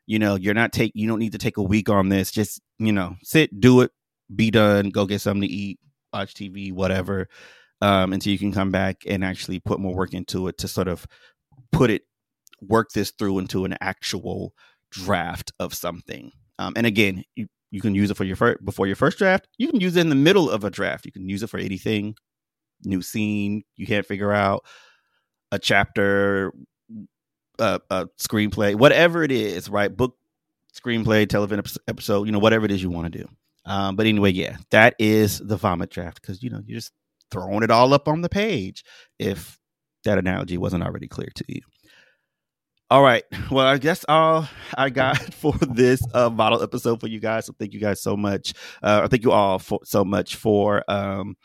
You 0.06 0.18
know, 0.18 0.36
you're 0.36 0.54
not 0.54 0.72
take 0.72 0.92
you 0.94 1.08
don't 1.08 1.18
need 1.18 1.32
to 1.32 1.38
take 1.38 1.56
a 1.56 1.62
week 1.62 1.88
on 1.88 2.08
this. 2.08 2.30
Just 2.30 2.60
you 2.78 2.92
know, 2.92 3.16
sit, 3.22 3.58
do 3.58 3.80
it, 3.80 3.90
be 4.34 4.50
done, 4.50 4.90
go 4.90 5.06
get 5.06 5.20
something 5.20 5.48
to 5.48 5.54
eat, 5.54 5.78
watch 6.12 6.34
TV, 6.34 6.72
whatever, 6.72 7.28
um, 7.80 8.12
until 8.12 8.32
you 8.32 8.38
can 8.38 8.52
come 8.52 8.70
back 8.70 9.02
and 9.06 9.24
actually 9.24 9.60
put 9.60 9.80
more 9.80 9.94
work 9.94 10.14
into 10.14 10.48
it 10.48 10.58
to 10.58 10.68
sort 10.68 10.88
of 10.88 11.06
put 11.72 11.90
it, 11.90 12.02
work 12.60 12.90
this 12.90 13.12
through 13.12 13.38
into 13.38 13.64
an 13.64 13.76
actual 13.80 14.52
draft 14.90 15.52
of 15.60 15.74
something. 15.74 16.32
Um, 16.58 16.72
and 16.76 16.86
again, 16.86 17.24
you 17.36 17.46
you 17.70 17.80
can 17.80 17.94
use 17.94 18.10
it 18.10 18.16
for 18.16 18.24
your 18.24 18.36
first 18.36 18.64
before 18.64 18.86
your 18.86 18.96
first 18.96 19.18
draft. 19.18 19.46
You 19.58 19.68
can 19.68 19.80
use 19.80 19.96
it 19.96 20.00
in 20.00 20.08
the 20.08 20.14
middle 20.14 20.50
of 20.50 20.64
a 20.64 20.70
draft. 20.70 21.04
You 21.04 21.12
can 21.12 21.28
use 21.28 21.42
it 21.42 21.50
for 21.50 21.58
anything. 21.58 22.14
New 22.84 23.02
scene 23.02 23.62
you 23.76 23.86
can't 23.86 24.06
figure 24.06 24.32
out, 24.32 24.64
a 25.52 25.58
chapter, 25.58 26.52
a, 27.58 27.80
a 27.90 28.06
screenplay, 28.18 28.74
whatever 28.74 29.22
it 29.22 29.32
is, 29.32 29.68
right? 29.68 29.94
Book, 29.94 30.16
screenplay, 30.74 31.28
television 31.28 31.62
episode, 31.88 32.24
you 32.24 32.32
know, 32.32 32.38
whatever 32.38 32.64
it 32.64 32.70
is 32.70 32.82
you 32.82 32.90
want 32.90 33.12
to 33.12 33.18
do. 33.18 33.28
Um, 33.68 33.96
but 33.96 34.06
anyway, 34.06 34.32
yeah, 34.32 34.56
that 34.70 34.94
is 34.98 35.38
the 35.38 35.56
vomit 35.56 35.90
draft 35.90 36.20
because 36.20 36.42
you 36.42 36.48
know 36.50 36.62
you're 36.66 36.78
just 36.78 36.92
throwing 37.30 37.62
it 37.62 37.70
all 37.70 37.92
up 37.92 38.08
on 38.08 38.22
the 38.22 38.28
page. 38.28 38.82
If 39.18 39.58
that 40.04 40.18
analogy 40.18 40.56
wasn't 40.56 40.84
already 40.84 41.06
clear 41.06 41.28
to 41.34 41.44
you. 41.46 41.60
All 42.90 43.02
right. 43.02 43.24
Well, 43.50 43.66
I 43.66 43.78
guess 43.78 44.04
all 44.08 44.46
I 44.76 44.90
got 44.90 45.18
for 45.34 45.52
this 45.52 46.02
uh, 46.12 46.28
bottle 46.28 46.62
episode 46.62 47.00
for 47.00 47.06
you 47.06 47.18
guys. 47.18 47.46
So 47.46 47.54
thank 47.58 47.72
you 47.72 47.80
guys 47.80 48.02
so 48.02 48.16
much. 48.16 48.52
Uh, 48.82 49.08
thank 49.08 49.22
you 49.22 49.32
all 49.32 49.58
for 49.58 49.80
so 49.84 50.04
much 50.04 50.36
for 50.36 50.82
um, 50.88 51.36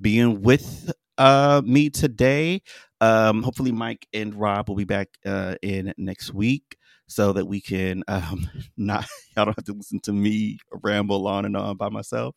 being 0.00 0.40
with 0.42 0.92
uh, 1.18 1.60
me 1.64 1.90
today. 1.90 2.62
Um, 3.00 3.42
hopefully, 3.42 3.72
Mike 3.72 4.06
and 4.14 4.34
Rob 4.34 4.68
will 4.68 4.76
be 4.76 4.84
back 4.84 5.08
uh, 5.26 5.56
in 5.62 5.92
next 5.98 6.32
week 6.32 6.76
so 7.06 7.32
that 7.32 7.46
we 7.46 7.60
can 7.60 8.02
um, 8.08 8.48
not 8.76 9.06
y'all 9.36 9.46
don't 9.46 9.56
have 9.56 9.64
to 9.64 9.72
listen 9.72 10.00
to 10.00 10.12
me 10.12 10.58
ramble 10.82 11.26
on 11.26 11.44
and 11.44 11.56
on 11.56 11.76
by 11.76 11.88
myself. 11.88 12.34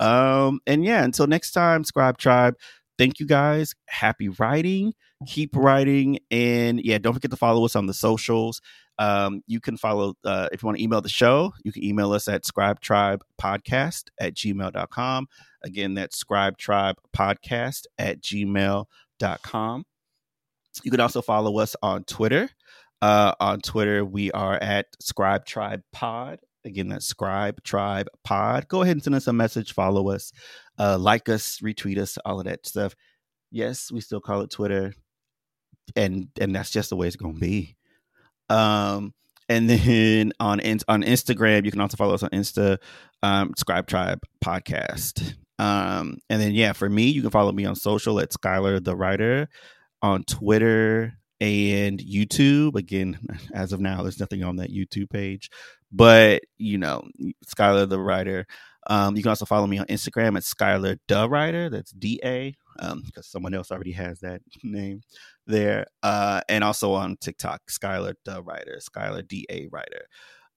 Um, 0.00 0.60
and 0.66 0.84
yeah, 0.84 1.04
until 1.04 1.26
next 1.26 1.52
time, 1.52 1.84
Scribe 1.84 2.18
Tribe. 2.18 2.54
thank 2.98 3.20
you 3.20 3.26
guys. 3.26 3.74
Happy 3.86 4.28
writing. 4.28 4.94
Keep 5.26 5.56
writing. 5.56 6.18
And 6.30 6.80
yeah, 6.84 6.98
don't 6.98 7.14
forget 7.14 7.30
to 7.30 7.36
follow 7.36 7.64
us 7.64 7.76
on 7.76 7.86
the 7.86 7.94
socials. 7.94 8.60
Um, 8.98 9.42
you 9.46 9.60
can 9.60 9.76
follow, 9.76 10.14
uh, 10.24 10.48
if 10.52 10.62
you 10.62 10.66
want 10.66 10.78
to 10.78 10.84
email 10.84 11.00
the 11.00 11.08
show, 11.08 11.52
you 11.64 11.72
can 11.72 11.84
email 11.84 12.12
us 12.12 12.26
at 12.26 12.42
scribetribepodcast 12.44 14.04
at 14.20 14.34
gmail.com. 14.34 15.26
Again, 15.62 15.94
that's 15.94 16.22
scribetribepodcast 16.22 17.82
at 17.98 18.20
gmail.com. 18.20 19.84
You 20.82 20.90
can 20.90 21.00
also 21.00 21.22
follow 21.22 21.58
us 21.58 21.76
on 21.82 22.04
Twitter. 22.04 22.50
Uh, 23.00 23.32
on 23.38 23.60
Twitter, 23.60 24.04
we 24.04 24.30
are 24.32 24.54
at 24.54 24.86
Scribe 25.00 25.44
Tribe 25.44 25.82
Pod. 25.92 26.40
Again, 26.64 26.88
that's 26.88 27.06
Scribe 27.06 27.62
Tribe 27.62 28.08
Pod. 28.24 28.68
Go 28.68 28.82
ahead 28.82 28.96
and 28.96 29.02
send 29.02 29.14
us 29.14 29.28
a 29.28 29.32
message, 29.32 29.72
follow 29.72 30.10
us, 30.10 30.32
uh, 30.78 30.98
like 30.98 31.28
us, 31.28 31.58
retweet 31.60 31.98
us, 31.98 32.18
all 32.24 32.40
of 32.40 32.46
that 32.46 32.66
stuff. 32.66 32.94
Yes, 33.50 33.92
we 33.92 34.00
still 34.00 34.20
call 34.20 34.40
it 34.40 34.50
Twitter, 34.50 34.92
and 35.94 36.28
and 36.40 36.54
that's 36.54 36.70
just 36.70 36.90
the 36.90 36.96
way 36.96 37.06
it's 37.06 37.16
gonna 37.16 37.38
be. 37.38 37.76
Um, 38.50 39.14
and 39.48 39.70
then 39.70 40.32
on 40.40 40.60
on 40.88 41.02
Instagram, 41.02 41.64
you 41.64 41.70
can 41.70 41.80
also 41.80 41.96
follow 41.96 42.14
us 42.14 42.22
on 42.22 42.30
Insta, 42.30 42.78
um, 43.22 43.52
Scribe 43.56 43.86
Tribe 43.86 44.20
Podcast. 44.44 45.34
Um, 45.58 46.18
and 46.28 46.40
then 46.40 46.52
yeah, 46.52 46.72
for 46.72 46.88
me, 46.88 47.04
you 47.04 47.22
can 47.22 47.30
follow 47.30 47.52
me 47.52 47.64
on 47.64 47.76
social 47.76 48.20
at 48.20 48.30
Skylar 48.30 48.82
the 48.82 48.96
Writer 48.96 49.48
on 50.02 50.24
Twitter 50.24 51.14
and 51.40 51.98
YouTube. 51.98 52.74
Again, 52.76 53.18
as 53.54 53.72
of 53.72 53.80
now, 53.80 54.02
there's 54.02 54.20
nothing 54.20 54.44
on 54.44 54.56
that 54.56 54.72
YouTube 54.72 55.10
page, 55.10 55.50
but 55.92 56.42
you 56.58 56.78
know, 56.78 57.02
Skylar 57.46 57.88
the 57.88 58.00
Writer. 58.00 58.46
Um, 58.86 59.16
you 59.16 59.22
can 59.22 59.28
also 59.28 59.44
follow 59.44 59.66
me 59.66 59.78
on 59.78 59.86
Instagram 59.86 60.36
at 60.36 60.44
Skylar 60.44 60.98
the 61.08 61.28
Writer. 61.28 61.68
That's 61.68 61.90
D 61.90 62.20
A, 62.24 62.56
because 62.76 62.92
um, 62.92 63.02
someone 63.22 63.54
else 63.54 63.70
already 63.70 63.92
has 63.92 64.20
that 64.20 64.40
name 64.62 65.02
there. 65.46 65.86
Uh, 66.02 66.40
and 66.48 66.64
also 66.64 66.92
on 66.92 67.16
TikTok, 67.20 67.62
Skylar 67.70 68.14
the 68.24 68.42
Writer, 68.42 68.78
Skylar 68.80 69.26
D 69.26 69.46
A 69.50 69.68
Writer. 69.70 70.06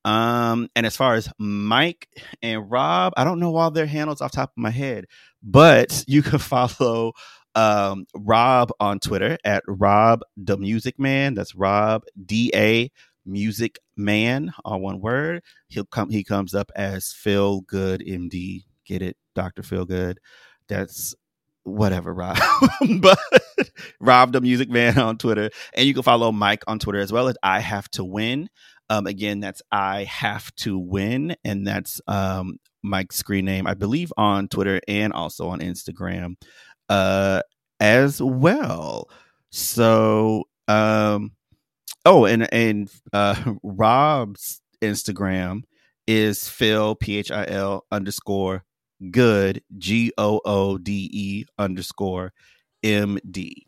Um, 0.03 0.69
and 0.75 0.85
as 0.85 0.95
far 0.95 1.13
as 1.13 1.29
Mike 1.37 2.07
and 2.41 2.69
Rob, 2.71 3.13
I 3.17 3.23
don't 3.23 3.39
know 3.39 3.55
all 3.55 3.69
their 3.71 3.85
handles 3.85 4.21
off 4.21 4.31
top 4.31 4.49
of 4.49 4.57
my 4.57 4.71
head, 4.71 5.05
but 5.43 6.03
you 6.07 6.23
can 6.23 6.39
follow 6.39 7.13
um, 7.55 8.05
Rob 8.15 8.71
on 8.79 8.99
Twitter 8.99 9.37
at 9.43 9.63
Rob 9.67 10.21
the 10.37 10.57
Music 10.57 10.99
Man. 10.99 11.33
That's 11.33 11.55
Rob 11.55 12.03
D 12.25 12.51
A 12.55 12.91
Music 13.25 13.79
Man, 13.95 14.51
all 14.65 14.81
one 14.81 14.99
word. 14.99 15.43
He'll 15.67 15.85
come. 15.85 16.09
He 16.09 16.23
comes 16.23 16.53
up 16.53 16.71
as 16.75 17.13
Phil 17.13 17.61
Good 17.61 18.01
MD. 18.01 18.63
Get 18.85 19.01
it, 19.01 19.17
Doctor 19.35 19.63
Phil 19.63 19.85
Good. 19.85 20.19
That's 20.67 21.13
whatever, 21.63 22.13
Rob. 22.13 22.37
but 22.99 23.19
Rob 23.99 24.31
the 24.31 24.41
Music 24.41 24.69
Man 24.69 24.97
on 24.97 25.17
Twitter, 25.17 25.49
and 25.73 25.87
you 25.87 25.93
can 25.93 26.03
follow 26.03 26.31
Mike 26.31 26.63
on 26.67 26.79
Twitter 26.79 26.99
as 26.99 27.11
well 27.11 27.27
as 27.27 27.35
I 27.43 27.59
Have 27.59 27.89
to 27.91 28.03
Win. 28.03 28.49
Um, 28.89 29.07
again, 29.07 29.39
that's 29.39 29.61
I 29.71 30.03
Have 30.05 30.53
to 30.57 30.77
Win, 30.77 31.35
and 31.43 31.65
that's 31.65 32.01
um, 32.07 32.57
Mike's 32.83 33.17
screen 33.17 33.45
name, 33.45 33.67
I 33.67 33.73
believe, 33.73 34.11
on 34.17 34.47
Twitter 34.47 34.81
and 34.87 35.13
also 35.13 35.49
on 35.49 35.59
Instagram 35.59 36.35
uh, 36.91 37.41
as 37.79 38.21
well. 38.21 39.09
So, 39.49 40.43
um, 40.67 41.31
oh, 42.05 42.25
and 42.25 42.53
and 42.53 42.91
uh, 43.13 43.53
Rob's 43.63 44.61
Instagram 44.81 45.63
is 46.05 46.49
Phil 46.49 46.95
P 46.95 47.17
H 47.17 47.31
I 47.31 47.45
L 47.47 47.85
underscore 47.91 48.65
good 49.09 49.63
G 49.77 50.11
O 50.17 50.41
O 50.43 50.77
D 50.77 51.09
E 51.13 51.45
underscore 51.57 52.33
M 52.83 53.17
D. 53.29 53.65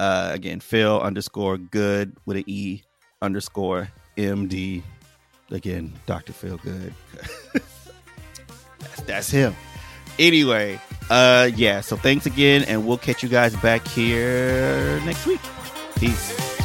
Uh, 0.00 0.30
again, 0.32 0.58
Phil 0.58 1.00
underscore 1.00 1.58
good 1.58 2.16
with 2.26 2.38
an 2.38 2.44
E 2.48 2.82
underscore 3.22 3.88
M 4.16 4.48
D. 4.48 4.82
Again, 5.50 5.92
Dr. 6.06 6.34
Phil 6.34 6.58
Good. 6.58 6.92
that's, 7.52 9.00
that's 9.06 9.30
him. 9.30 9.56
Anyway, 10.18 10.78
uh, 11.10 11.50
yeah. 11.54 11.80
So 11.80 11.96
thanks 11.96 12.26
again, 12.26 12.64
and 12.64 12.86
we'll 12.86 12.98
catch 12.98 13.22
you 13.22 13.28
guys 13.28 13.54
back 13.56 13.86
here 13.86 15.00
next 15.04 15.26
week. 15.26 15.40
Peace. 15.96 16.57